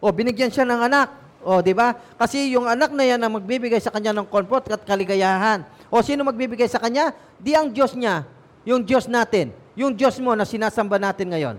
[0.00, 1.08] O, binigyan siya ng anak.
[1.44, 1.92] O, di ba?
[2.16, 5.64] Kasi yung anak na yan ang magbibigay sa kanya ng comfort at kaligayahan.
[5.92, 7.12] O, sino magbibigay sa kanya?
[7.36, 8.24] Di ang Diyos niya.
[8.64, 9.52] Yung Diyos natin.
[9.76, 11.56] Yung Diyos mo na sinasamba natin ngayon.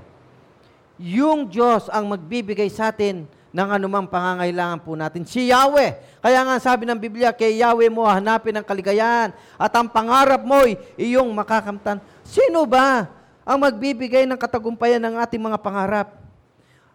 [1.01, 5.27] Yung Diyos ang magbibigay sa atin ng anumang pangangailangan po natin.
[5.27, 5.99] Si Yahweh.
[6.23, 10.63] Kaya nga sabi ng Biblia, kay Yahweh mo hanapin ang kaligayahan at ang pangarap mo
[10.63, 11.99] ay iyong makakamtan.
[12.23, 13.11] Sino ba
[13.43, 16.15] ang magbibigay ng katagumpayan ng ating mga pangarap?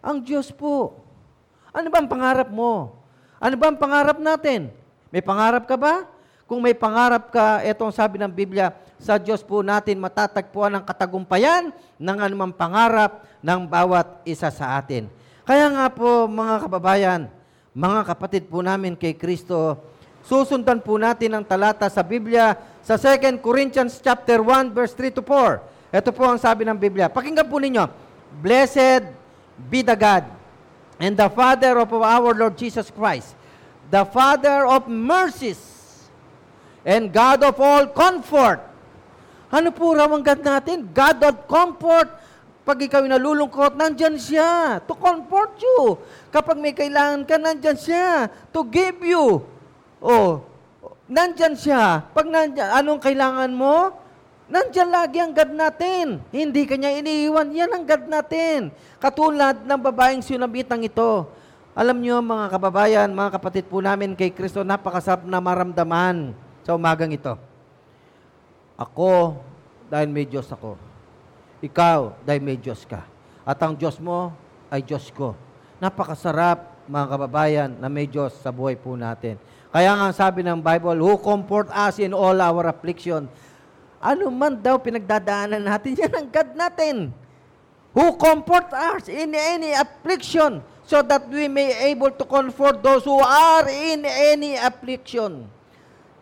[0.01, 0.97] Ang Diyos po.
[1.69, 2.97] Ano ba ang pangarap mo?
[3.37, 4.73] Ano ba ang pangarap natin?
[5.13, 6.09] May pangarap ka ba?
[6.47, 10.83] Kung may pangarap ka, ito ang sabi ng Biblia, sa Diyos po natin matatagpuan ang
[10.87, 15.05] katagumpayan ng anumang pangarap ng bawat isa sa atin.
[15.47, 17.21] Kaya nga po mga kababayan,
[17.71, 19.79] mga kapatid po namin kay Kristo,
[20.27, 22.51] susundan po natin ang talata sa Biblia
[22.83, 25.95] sa 2 Corinthians chapter 1 verse 3 to 4.
[26.03, 27.07] Ito po ang sabi ng Biblia.
[27.07, 27.87] Pakinggan po ninyo.
[28.43, 29.07] Blessed
[29.71, 30.27] be the God
[30.99, 33.31] and the Father of our Lord Jesus Christ,
[33.87, 35.63] the Father of mercies,
[36.83, 38.59] and God of all comfort.
[39.47, 40.91] Ano po raw ang God natin?
[40.91, 42.16] God of comfort.
[42.67, 45.95] Pag ikaw nalulungkot, nandyan siya to comfort you.
[46.35, 49.39] Kapag may kailangan ka, nandyan siya to give you.
[50.03, 50.43] Oh,
[51.07, 52.03] nandyan siya.
[52.11, 53.95] Pag nandyan, anong kailangan mo?
[54.51, 56.19] Nandyan lagi ang God natin.
[56.27, 57.55] Hindi kanya iniiwan.
[57.55, 58.75] Yan ang God natin.
[58.99, 61.23] Katulad ng babaeng sinabitang ito.
[61.71, 66.35] Alam niyo mga kababayan, mga kapatid po namin kay Kristo, napakasarap na maramdaman
[66.67, 67.39] sa umagang ito.
[68.75, 69.39] Ako,
[69.87, 70.86] dahil may Diyos ako.
[71.57, 73.01] Ikaw, dahil may Diyos ka.
[73.41, 74.35] At ang Diyos mo
[74.69, 75.33] ay Diyos ko.
[75.81, 79.41] Napakasarap, mga kababayan, na may Diyos sa buhay po natin.
[79.73, 83.25] Kaya nga sabi ng Bible, Who comfort us in all our affliction.
[83.97, 86.95] Ano man daw pinagdadaanan natin, yan ang God natin.
[87.97, 93.17] Who comfort us in any affliction so that we may able to comfort those who
[93.17, 95.49] are in any affliction.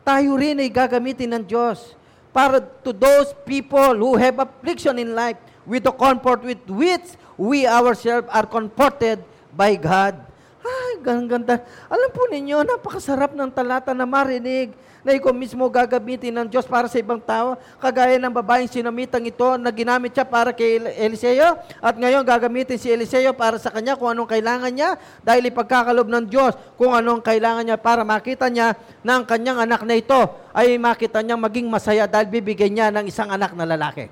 [0.07, 1.93] Tayo rin ay gagamitin ng Diyos
[2.35, 7.63] para to those people who have affliction in life with the comfort with which we
[7.63, 9.23] ourselves are comforted
[9.55, 10.19] by God.
[10.59, 11.63] Ay, ganda.
[11.87, 14.75] Alam po ninyo, napakasarap ng talata na marinig
[15.05, 17.53] na ikaw mismo gagamitin ng Diyos para sa ibang tao.
[17.77, 22.89] Kagaya ng babaeng sinamitang ito na ginamit siya para kay Eliseo at ngayon gagamitin si
[22.89, 27.61] Eliseo para sa kanya kung anong kailangan niya dahil ipagkakalob ng Diyos kung anong kailangan
[27.61, 28.73] niya para makita niya
[29.05, 30.21] na ang kanyang anak na ito
[30.57, 34.09] ay makita niya maging masaya dahil bibigyan niya ng isang anak na lalaki.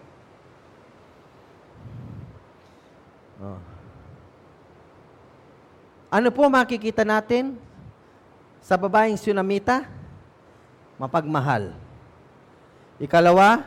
[3.42, 3.58] Oh.
[6.14, 7.58] Ano po makikita natin
[8.62, 10.03] sa babaeng sunamita?
[11.02, 11.74] Mapagmahal.
[13.02, 13.66] Ikalawa,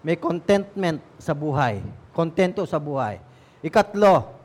[0.00, 1.84] may contentment sa buhay.
[2.16, 3.20] Kontento sa buhay.
[3.60, 4.38] Ikatlo,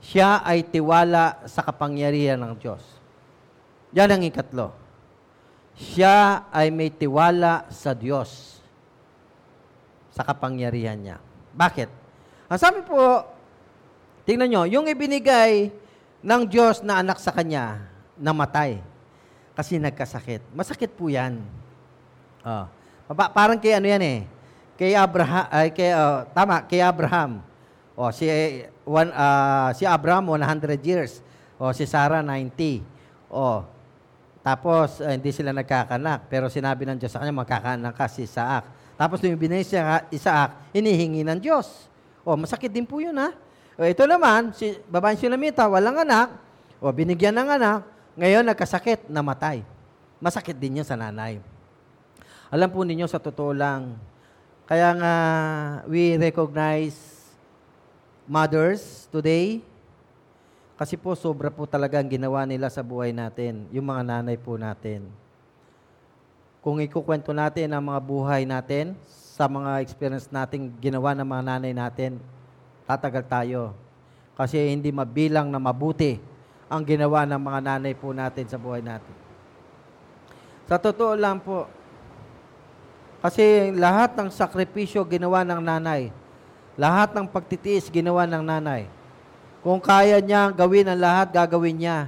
[0.00, 2.84] siya ay tiwala sa kapangyarihan ng Diyos.
[3.96, 4.70] Yan ang ikatlo.
[5.76, 8.60] Siya ay may tiwala sa Diyos
[10.12, 11.16] sa kapangyarihan niya.
[11.52, 11.88] Bakit?
[12.48, 13.24] Ang sabi po,
[14.24, 15.68] tingnan nyo, yung ibinigay
[16.24, 17.84] ng Diyos na anak sa kanya,
[18.16, 18.80] namatay.
[19.56, 20.44] Kasi nagkasakit.
[20.52, 21.40] Masakit po yan.
[22.44, 22.68] Oh.
[23.32, 24.18] Parang kay ano yan eh.
[24.76, 27.40] Kay Abraham, ay kay, uh, tama, kay Abraham.
[27.96, 28.28] Oh, si
[28.84, 31.24] one, ah, si Abraham 100 years.
[31.56, 32.84] O si Sarah 90.
[33.32, 33.64] O,
[34.44, 36.28] tapos ah, hindi sila nagkakanak.
[36.28, 38.68] Pero sinabi ng Diyos sa kanya, magkakanak ka si Isaac.
[39.00, 41.88] Tapos nung binigay siya Isaac, inihingi ng Diyos.
[42.20, 43.32] O, masakit din po yun ha.
[43.80, 46.36] O, ito naman, si babaeng Sunamita, walang anak.
[46.84, 47.95] O, binigyan ng anak.
[48.16, 49.60] Ngayon, nagkasakit, namatay.
[50.16, 51.36] Masakit din yun sa nanay.
[52.48, 53.92] Alam po ninyo, sa totoo lang,
[54.64, 55.14] kaya nga
[55.84, 56.96] we recognize
[58.24, 59.62] mothers today
[60.76, 64.60] kasi po sobra po talaga ang ginawa nila sa buhay natin, yung mga nanay po
[64.60, 65.08] natin.
[66.60, 71.72] Kung ikukwento natin ang mga buhay natin sa mga experience nating ginawa ng mga nanay
[71.72, 72.20] natin,
[72.84, 73.72] tatagal tayo.
[74.36, 76.20] Kasi hindi mabilang na mabuti
[76.66, 79.14] ang ginawa ng mga nanay po natin sa buhay natin.
[80.66, 81.70] Sa totoo lang po,
[83.22, 86.10] kasi lahat ng sakripisyo ginawa ng nanay.
[86.78, 88.86] Lahat ng pagtitiis ginawa ng nanay.
[89.66, 92.06] Kung kaya niya gawin ang lahat, gagawin niya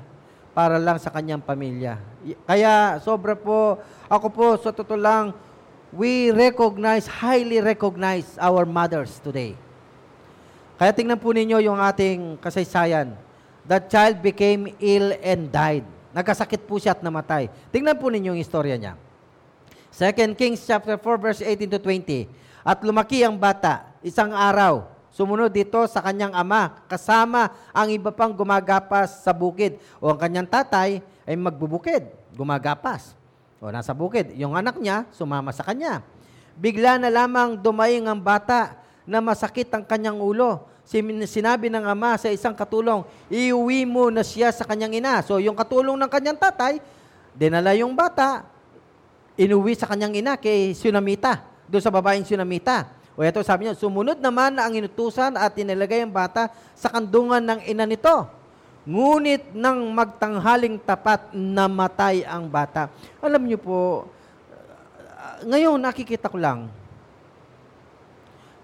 [0.54, 1.98] para lang sa kanyang pamilya.
[2.46, 5.34] Kaya sobra po, ako po sa totoo lang,
[5.94, 9.58] we recognize, highly recognize our mothers today.
[10.78, 13.27] Kaya tingnan po ninyo yung ating kasaysayan.
[13.68, 15.84] That child became ill and died.
[16.16, 17.52] Nagkasakit po siya at namatay.
[17.68, 18.96] Tingnan po ninyo yung istorya niya.
[19.92, 22.24] 2 Kings chapter 4 verse 18 to 20.
[22.64, 24.88] At lumaki ang bata isang araw.
[25.12, 29.76] Sumunod dito sa kanyang ama kasama ang iba pang gumagapas sa bukid.
[30.00, 33.12] O ang kanyang tatay ay magbubukid, gumagapas.
[33.60, 34.32] O nasa bukid.
[34.40, 36.00] Yung anak niya sumama sa kanya.
[36.56, 40.64] Bigla na lamang dumaing ang bata na masakit ang kanyang ulo.
[40.88, 45.20] Sinabi ng ama sa isang katulong, iuwi mo na siya sa kanyang ina.
[45.20, 46.80] So yung katulong ng kanyang tatay,
[47.36, 48.48] dinala yung bata,
[49.36, 52.88] inuwi sa kanyang ina kay Sunamita, doon sa babaeng Sunamita.
[53.12, 57.44] O ito sabi niya, sumunod naman na ang inutusan at inilagay ang bata sa kandungan
[57.44, 58.24] ng ina nito.
[58.88, 62.88] Ngunit nang magtanghaling tapat, namatay ang bata.
[63.20, 64.08] Alam niyo po,
[65.44, 66.72] ngayon nakikita ko lang,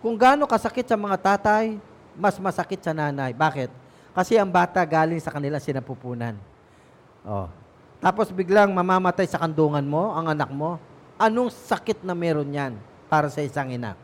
[0.01, 1.77] kung gaano kasakit sa mga tatay,
[2.17, 3.35] mas masakit sa nanay.
[3.35, 3.71] Bakit?
[4.15, 6.39] Kasi ang bata galing sa kanila sinapupunan.
[7.27, 7.49] Oh,
[8.05, 10.77] tapos biglang mamamatay sa kandungan mo, ang anak mo,
[11.17, 12.77] anong sakit na meron yan
[13.09, 13.97] para sa isang ina?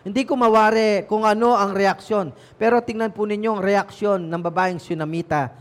[0.00, 2.32] Hindi ko mawari kung ano ang reaksyon.
[2.56, 5.52] Pero tingnan po ninyo ang reaksyon ng babaeng Sunamita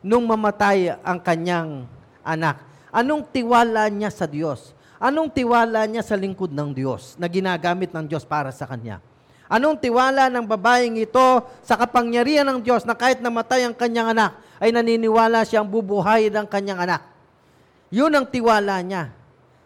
[0.00, 1.84] nung mamatay ang kanyang
[2.24, 2.64] anak.
[2.88, 4.72] Anong tiwala niya sa Diyos?
[4.96, 9.04] Anong tiwala niya sa lingkod ng Diyos na ginagamit ng Diyos para sa kanya?
[9.50, 14.38] Anong tiwala ng babaeng ito sa kapangyarihan ng Diyos na kahit namatay ang kanyang anak,
[14.62, 17.02] ay naniniwala siyang bubuhay ng kanyang anak?
[17.90, 19.10] Yun ang tiwala niya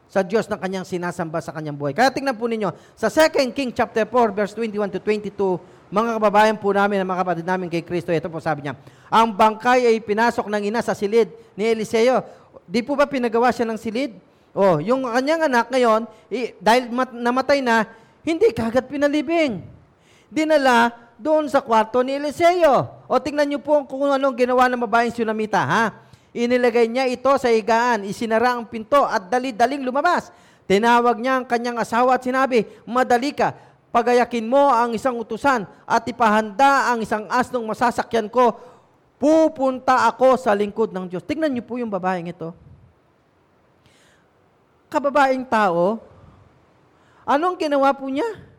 [0.09, 1.93] sa Diyos na kanyang sinasamba sa kanyang buhay.
[1.93, 5.61] Kaya tingnan po ninyo, sa 2 King chapter 4, verse 21 to 22,
[5.93, 8.81] mga kababayan po namin, mga kapatid namin kay Kristo, ito po sabi niya,
[9.13, 12.25] ang bangkay ay pinasok ng ina sa silid ni Eliseo.
[12.65, 14.17] Di po ba pinagawa siya ng silid?
[14.57, 17.85] Oh, yung kanyang anak ngayon, eh, dahil mat- namatay na,
[18.25, 19.74] hindi kagad pinalibing
[20.35, 23.07] dinala doon sa kwarto ni Eliseo.
[23.07, 25.85] O tingnan niyo po kung anong ginawa ng babaeng Sunamita, ha?
[26.35, 30.35] Inilagay niya ito sa higaan, isinara ang pinto at dali-daling lumabas.
[30.67, 33.55] Tinawag niya ang kanyang asawa at sinabi, Madali ka,
[33.95, 38.59] pagayakin mo ang isang utusan at ipahanda ang isang asnong masasakyan ko.
[39.15, 41.23] Pupunta ako sa lingkod ng Diyos.
[41.23, 42.51] Tingnan niyo po yung babaeng ito.
[44.91, 46.03] Kababaeng tao,
[47.23, 48.54] anong ginawa po niya?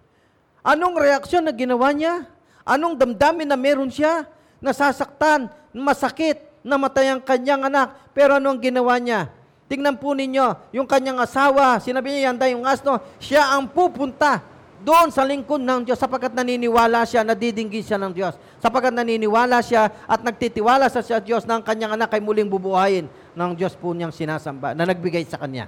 [0.65, 2.25] Anong reaksyon na ginawa niya?
[2.65, 4.25] Anong damdamin na meron siya?
[4.57, 7.93] Nasasaktan, masakit, namatay ang kanyang anak.
[8.17, 9.29] Pero anong ginawa niya?
[9.69, 14.41] Tingnan po ninyo, yung kanyang asawa, sinabi niya, yanda yung asno, siya ang pupunta
[14.85, 18.37] doon sa lingkod ng Diyos sapagkat naniniwala siya, nadidinggin siya ng Diyos.
[18.61, 23.09] Sapagkat naniniwala siya at nagtitiwala sa siya Diyos na ang kanyang anak ay muling bubuhayin
[23.33, 25.65] ng Diyos po niyang sinasamba, na nagbigay sa kanya.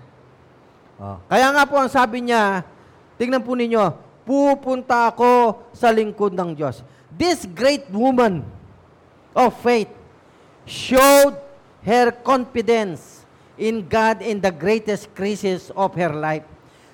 [1.02, 1.18] Oh.
[1.26, 2.62] Kaya nga po ang sabi niya,
[3.18, 6.84] tingnan po ninyo, pupunta ako sa lingkod ng Diyos.
[7.16, 8.44] This great woman
[9.32, 9.88] of faith
[10.68, 11.40] showed
[11.88, 13.24] her confidence
[13.56, 16.44] in God in the greatest crisis of her life.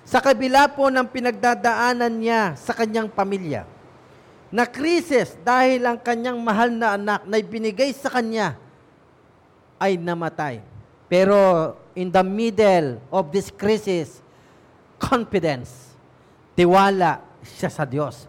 [0.05, 3.65] Sa kabila po ng pinagdadaanan niya sa kanyang pamilya,
[4.53, 8.53] na krisis dahil ang kanyang mahal na anak na ibinigay sa kanya
[9.81, 10.61] ay namatay.
[11.09, 14.21] Pero in the middle of this crisis,
[15.01, 15.92] confidence
[16.53, 18.25] tiwala siya sa Diyos.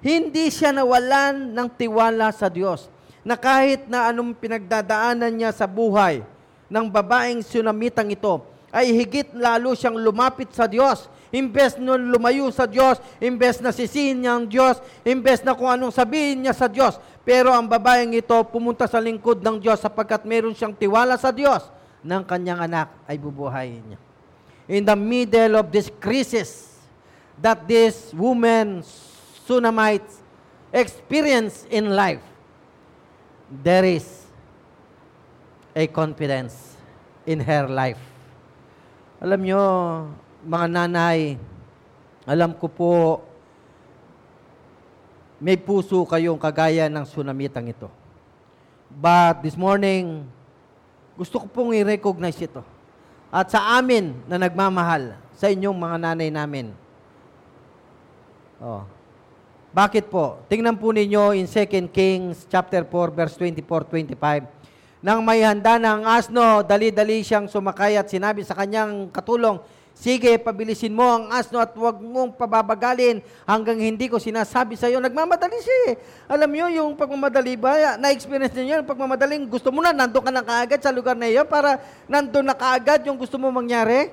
[0.00, 2.92] Hindi siya nawalan ng tiwala sa Diyos
[3.26, 6.22] na kahit na anong pinagdadaanan niya sa buhay
[6.70, 11.08] ng babaeng sunamitang ito, ay higit lalo siyang lumapit sa Diyos.
[11.34, 15.90] Imbes na lumayo sa Diyos, imbes na sisihin niya ang Diyos, imbes na kung anong
[15.90, 17.02] sabihin niya sa Diyos.
[17.26, 21.66] Pero ang babaeng ito pumunta sa lingkod ng Diyos sapagkat meron siyang tiwala sa Diyos
[22.06, 23.98] ng kanyang anak ay bubuhayin niya.
[24.70, 26.75] In the middle of this crisis
[27.40, 28.80] that this woman,
[29.46, 30.08] Sunamite,
[30.72, 32.24] experience in life,
[33.46, 34.26] there is
[35.76, 36.74] a confidence
[37.28, 38.00] in her life.
[39.20, 39.62] Alam nyo,
[40.44, 41.36] mga nanay,
[42.26, 42.92] alam ko po,
[45.36, 47.92] may puso kayong kagaya ng sunamitang ito.
[48.88, 50.24] But this morning,
[51.12, 52.64] gusto ko pong i-recognize ito.
[53.28, 56.85] At sa amin na nagmamahal, sa inyong mga nanay namin.
[58.56, 58.84] Oh.
[59.76, 60.40] Bakit po?
[60.48, 64.48] Tingnan po ninyo in 2 Kings chapter 4 verse 24-25.
[65.04, 69.60] Nang may handa ng asno, dali-dali siyang sumakay at sinabi sa kanyang katulong,
[69.96, 75.00] Sige, pabilisin mo ang asno at huwag mong pababagalin hanggang hindi ko sinasabi sa iyo.
[75.00, 75.92] Nagmamadali siya eh.
[76.28, 77.96] Alam niyo yung pagmamadali ba?
[77.96, 81.48] Na-experience niyo yung pagmamadaling gusto mo na nandun ka na kaagad sa lugar na iyo
[81.48, 84.12] para nandun na kaagad yung gusto mo mangyari?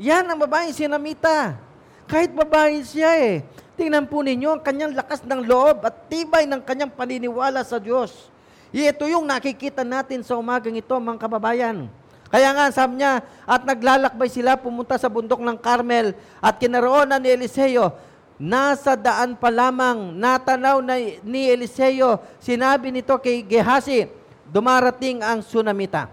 [0.00, 1.60] Yan ang babaeng sinamita.
[2.08, 3.44] Kahit babae siya eh.
[3.78, 8.26] Tingnan po ninyo ang kanyang lakas ng loob at tibay ng kanyang paniniwala sa Diyos.
[8.74, 11.86] Ito yung nakikita natin sa umagang ito, mga kababayan.
[12.26, 16.12] Kaya nga, sabi niya, at naglalakbay sila pumunta sa bundok ng Carmel
[16.42, 17.94] at kinaroonan ni Eliseo.
[18.34, 24.10] Nasa daan pa lamang, natanaw na ni Eliseo, sinabi nito kay Gehazi,
[24.50, 26.10] dumarating ang tsunamita.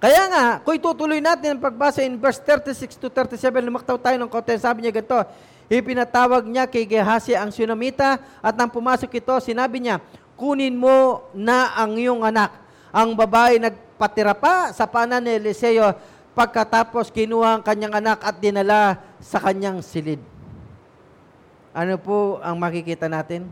[0.00, 4.32] Kaya nga, kung itutuloy natin ang pagbasa in verse 36 to 37, lumaktaw tayo ng
[4.32, 5.20] konti, sabi niya ganito,
[5.70, 10.02] ipinatawag niya kay Gehazi ang tsunamita at nang pumasok ito, sinabi niya,
[10.34, 12.50] kunin mo na ang iyong anak.
[12.90, 15.94] Ang babae nagpatira pa sa panan ni Eliseo
[16.34, 20.18] pagkatapos kinuha ang kanyang anak at dinala sa kanyang silid.
[21.70, 23.46] Ano po ang makikita natin?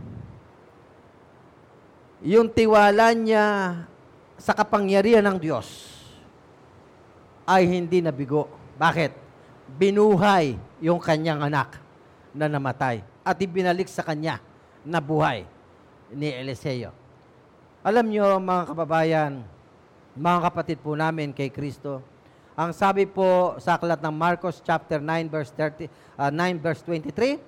[2.18, 3.78] Yung tiwala niya
[4.34, 5.70] sa kapangyarihan ng Diyos
[7.46, 8.50] ay hindi nabigo.
[8.74, 9.14] Bakit?
[9.78, 11.87] Binuhay yung kanyang anak
[12.38, 14.38] na namatay at ibinalik sa kanya
[14.86, 15.42] na buhay
[16.14, 16.94] ni Eliseo.
[17.82, 19.42] Alam nyo, mga kababayan,
[20.14, 21.98] mga kapatid po namin kay Kristo,
[22.58, 25.86] ang sabi po sa aklat ng Marcos chapter 9 verse 30
[26.18, 27.38] uh, 9 verse 23,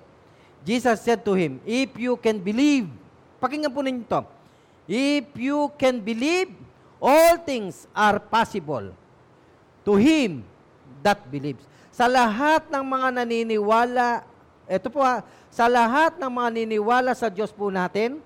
[0.63, 2.87] Jesus said to him, "If you can believe."
[3.43, 4.23] Pakinggan po ninyo 'to.
[4.87, 6.55] If you can believe,
[7.03, 8.95] all things are possible
[9.83, 10.47] to him
[11.03, 11.65] that believes.
[11.91, 14.23] Sa lahat ng mga naniniwala,
[14.69, 18.23] ito po ha, sa lahat ng mga naniniwala sa Diyos po natin,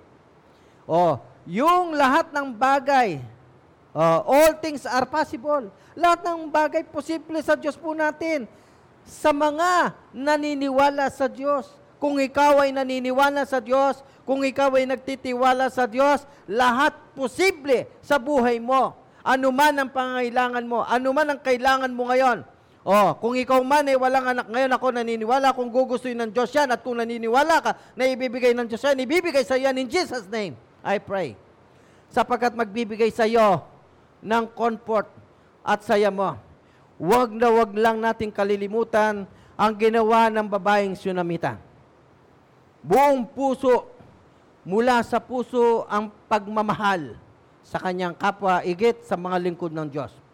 [0.86, 3.22] oh, yung lahat ng bagay,
[3.94, 5.70] uh, all things are possible.
[5.94, 8.50] Lahat ng bagay posible sa Diyos po natin.
[9.06, 11.70] Sa mga naniniwala sa Diyos.
[12.02, 18.18] Kung ikaw ay naniniwala sa Diyos, kung ikaw ay nagtitiwala sa Diyos, lahat posible sa
[18.18, 18.94] buhay mo.
[19.26, 22.46] Ano man ang pangailangan mo, ano man ang kailangan mo ngayon.
[22.86, 26.70] Oh, kung ikaw man ay walang anak ngayon, ako naniniwala kung gugustuhin ng Diyos yan
[26.70, 30.54] at kung naniniwala ka na ibibigay ng Diyos yan, ibibigay sa yan in Jesus' name.
[30.86, 31.34] I pray.
[32.14, 33.66] Sapagkat magbibigay sa iyo
[34.22, 35.10] ng comfort
[35.66, 36.38] at saya mo.
[37.02, 39.26] Huwag na huwag lang nating kalilimutan
[39.58, 41.58] ang ginawa ng babaeng tsunamita.
[42.86, 43.90] Buong puso,
[44.62, 47.18] mula sa puso ang pagmamahal
[47.66, 50.25] sa kanyang kapwa, igit sa mga lingkod ng Diyos.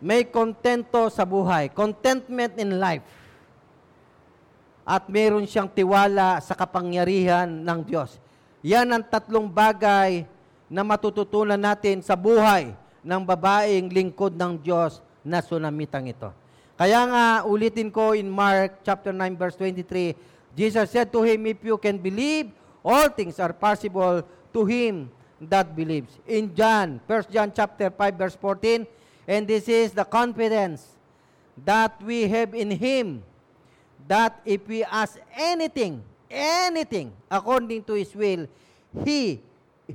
[0.00, 3.04] May kontento sa buhay, contentment in life.
[4.88, 8.16] At meron siyang tiwala sa kapangyarihan ng Diyos.
[8.64, 10.24] Yan ang tatlong bagay
[10.72, 12.72] na matututunan natin sa buhay
[13.04, 16.32] ng babaeng lingkod ng Diyos na sunamitang ito.
[16.80, 20.16] Kaya nga, ulitin ko in Mark chapter 9 verse 23,
[20.56, 22.48] Jesus said to him, If you can believe,
[22.80, 26.16] all things are possible to him that believes.
[26.24, 28.88] In John, 1 John chapter 5 verse 14,
[29.30, 30.98] and this is the confidence
[31.62, 33.22] that we have in him,
[34.10, 38.50] that if we ask anything, anything according to his will,
[39.06, 39.38] he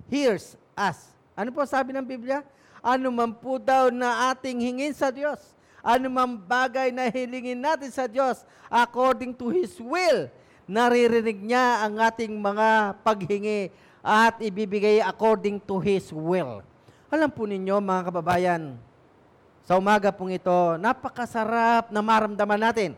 [0.08, 1.12] hears us.
[1.36, 2.48] Ano po sabi ng Biblia?
[2.80, 5.42] Ano man po daw na ating hingin sa Diyos,
[5.84, 10.32] man bagay na hilingin natin sa Diyos according to His will,
[10.70, 13.74] naririnig niya ang ating mga paghingi
[14.06, 16.62] at ibibigay according to His will.
[17.10, 18.78] Alam po ninyo mga kababayan,
[19.66, 22.94] sa umaga pong ito, napakasarap na maramdaman natin.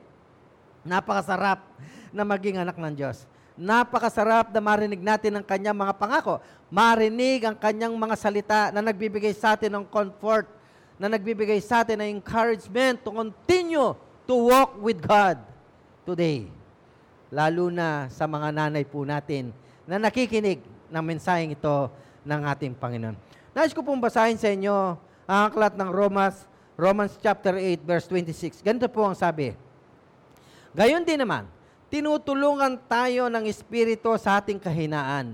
[0.84, 1.64] Napakasarap
[2.12, 3.24] na maging anak ng Diyos.
[3.56, 6.44] Napakasarap na marinig natin ang kanyang mga pangako.
[6.68, 10.46] Marinig ang kanyang mga salita na nagbibigay sa atin ng comfort
[11.00, 13.96] na nagbibigay sa atin ng encouragement to continue
[14.28, 15.40] to walk with God
[16.04, 16.52] today.
[17.32, 19.56] Lalo na sa mga nanay po natin
[19.88, 20.60] na nakikinig
[20.92, 21.88] ng mensaheng ito
[22.28, 23.16] ng ating Panginoon.
[23.56, 26.48] Nais ko pong basahin sa inyo ang aklat ng Romans,
[26.78, 28.62] Romans chapter 8 verse 26.
[28.62, 29.58] Ganito po ang sabi.
[30.78, 31.50] Gayon din naman,
[31.90, 35.34] tinutulungan tayo ng Espiritu sa ating kahinaan.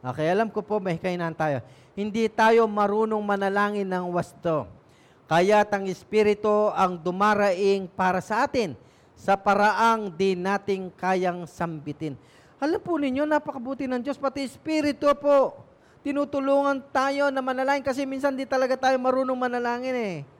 [0.00, 1.60] Okay, alam ko po may kahinaan tayo.
[1.92, 4.64] Hindi tayo marunong manalangin ng wasto.
[5.28, 8.72] Kaya ang Espiritu ang dumaraing para sa atin
[9.12, 12.16] sa paraang di nating kayang sambitin.
[12.56, 15.60] Alam po ninyo, napakabuti ng Diyos, pati Espiritu po.
[16.00, 20.37] Tinutulungan tayo na manalangin kasi minsan di talaga tayo marunong manalangin eh.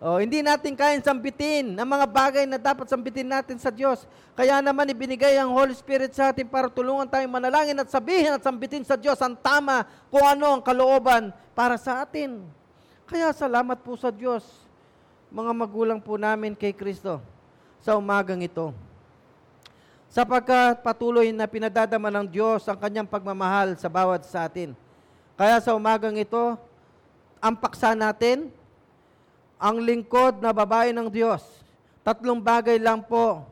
[0.00, 4.08] Oh, hindi natin kayang sambitin ang mga bagay na dapat sambitin natin sa Diyos.
[4.32, 8.40] Kaya naman ibinigay ang Holy Spirit sa atin para tulungan tayo manalangin at sabihin at
[8.40, 12.40] sambitin sa Diyos ang tama kung ano ang kalooban para sa atin.
[13.04, 14.64] Kaya salamat po sa Diyos,
[15.28, 17.20] mga magulang po namin kay Kristo
[17.84, 18.72] sa umagang ito.
[20.08, 24.72] Sapagkat patuloy na pinadadama ng Diyos ang kanyang pagmamahal sa bawat sa atin.
[25.36, 26.56] Kaya sa umagang ito,
[27.36, 28.48] ang paksa natin,
[29.60, 31.44] ang lingkod na babae ng Diyos.
[32.00, 33.44] Tatlong bagay lang po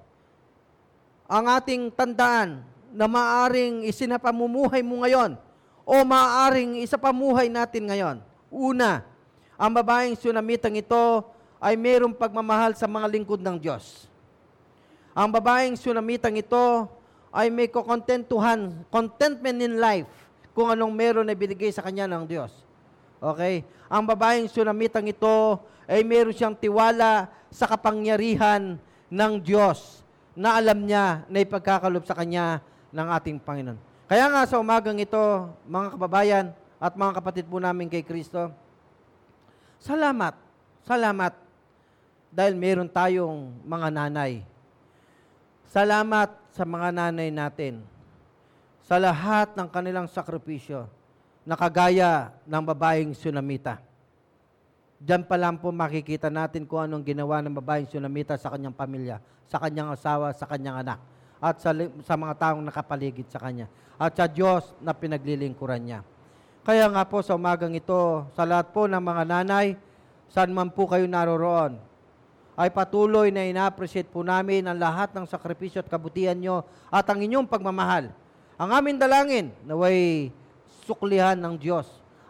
[1.29, 5.37] ang ating tandaan na maaring isinapamumuhay mo ngayon
[5.85, 8.17] o maaring isapamuhay natin ngayon.
[8.49, 9.05] Una,
[9.61, 11.29] ang babaeng sunamitang ito
[11.61, 14.09] ay mayroong pagmamahal sa mga lingkod ng Diyos.
[15.13, 16.89] Ang babaeng sunamitang ito
[17.29, 20.09] ay may kukontentuhan, contentment in life
[20.57, 22.65] kung anong meron na binigay sa kanya ng Diyos.
[23.21, 23.61] Okay?
[23.93, 28.77] Ang babaeng sunamitang ito ay meron siyang tiwala sa kapangyarihan
[29.09, 30.05] ng Diyos
[30.37, 32.61] na alam niya na ipagkakalob sa kanya
[32.93, 33.81] ng ating Panginoon.
[34.05, 35.19] Kaya nga sa umagang ito,
[35.65, 36.47] mga kababayan
[36.79, 38.53] at mga kapatid po namin kay Kristo,
[39.81, 40.37] salamat,
[40.85, 41.33] salamat
[42.29, 44.45] dahil meron tayong mga nanay.
[45.69, 47.81] Salamat sa mga nanay natin
[48.85, 50.89] sa lahat ng kanilang sakripisyo
[51.45, 53.88] na kagaya ng babaeng sunamita.
[54.99, 59.23] Diyan pa lang po makikita natin kung anong ginawa ng babaeng sunamita sa kanyang pamilya,
[59.47, 60.99] sa kanyang asawa, sa kanyang anak,
[61.39, 61.71] at sa,
[62.03, 66.01] sa mga taong nakapaligid sa kanya, at sa Diyos na pinaglilingkuran niya.
[66.67, 69.79] Kaya nga po sa umagang ito, sa lahat po ng mga nanay,
[70.27, 71.79] saan man po kayo naroroon,
[72.59, 77.23] ay patuloy na ina-appreciate po namin ang lahat ng sakripisyo at kabutihan nyo at ang
[77.23, 78.11] inyong pagmamahal.
[78.59, 80.35] Ang aming dalangin, naway
[80.83, 81.87] suklihan ng Diyos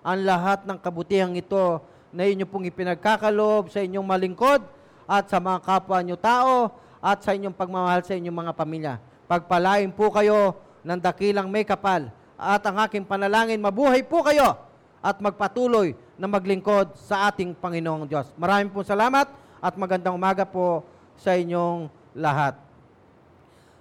[0.08, 4.64] ang lahat ng kabutihang ito na inyo pong ipinagkakalob sa inyong malingkod
[5.08, 8.94] at sa mga kapwa nyo tao at sa inyong pagmamahal sa inyong mga pamilya.
[9.28, 14.56] Pagpalain po kayo ng dakilang may kapal at ang aking panalangin, mabuhay po kayo
[15.02, 18.30] at magpatuloy na maglingkod sa ating Panginoong Diyos.
[18.34, 19.30] Maraming po salamat
[19.62, 20.82] at magandang umaga po
[21.18, 22.58] sa inyong lahat.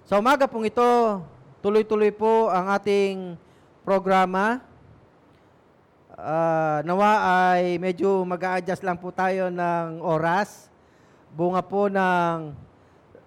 [0.05, 1.21] Sa umaga pong ito,
[1.61, 3.35] tuloy-tuloy po ang ating
[3.83, 4.61] programa
[6.17, 7.11] uh, nawa
[7.53, 10.67] ay medyo mag adjust lang po tayo ng oras.
[11.37, 12.51] Bunga po ng,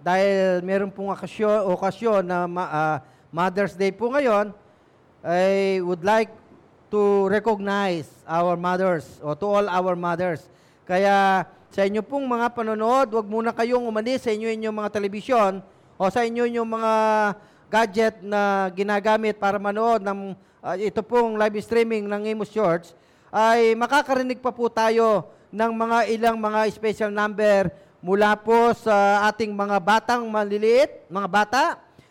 [0.03, 2.97] dahil meron pong okasyon, okasyon na uh,
[3.30, 4.51] Mother's Day po ngayon,
[5.22, 6.32] I would like
[6.91, 10.51] to recognize our mothers o to all our mothers.
[10.82, 15.62] Kaya sa inyo pong mga panonood, wag muna kayong umalis sa inyo inyong mga telebisyon
[15.95, 16.93] o sa inyo inyong mga
[17.70, 20.34] gadget na ginagamit para manood ng
[20.65, 22.93] uh, ito pong live streaming ng Amos Church,
[23.33, 29.53] ay makakarinig pa po tayo ng mga ilang mga special number mula po sa ating
[29.53, 31.65] mga batang maliliit, mga bata,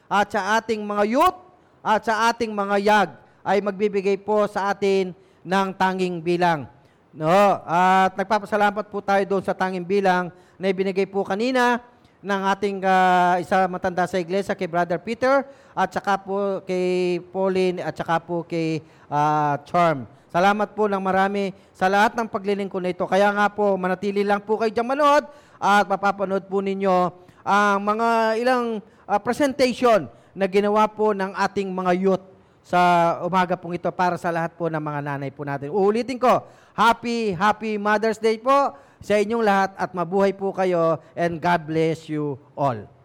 [0.09, 1.39] at sa ating mga youth,
[1.79, 3.09] at sa ating mga yag,
[3.41, 6.67] ay magbibigay po sa atin ng tanging bilang.
[7.09, 7.33] No,
[7.65, 10.29] at nagpapasalamat po tayo doon sa tanging bilang
[10.61, 11.81] na ibinigay po kanina
[12.19, 17.79] ng ating uh, isa matanda sa iglesia kay Brother Peter at saka po kay Pauline
[17.79, 20.03] at saka po kay uh, Charm.
[20.29, 23.07] Salamat po ng marami sa lahat ng paglilingkod na ito.
[23.07, 25.25] Kaya nga po, manatili lang po kayo dyan manood
[25.57, 27.09] at mapapanood po ninyo
[27.41, 28.07] ang mga
[28.37, 28.65] ilang
[29.07, 30.05] uh, presentation
[30.35, 32.25] na ginawa po ng ating mga youth
[32.61, 35.73] sa umaga pong ito para sa lahat po ng mga nanay po natin.
[35.73, 36.45] Uulitin ko,
[36.77, 42.11] Happy, Happy Mother's Day po sa inyong lahat at mabuhay po kayo and God bless
[42.11, 42.98] you all.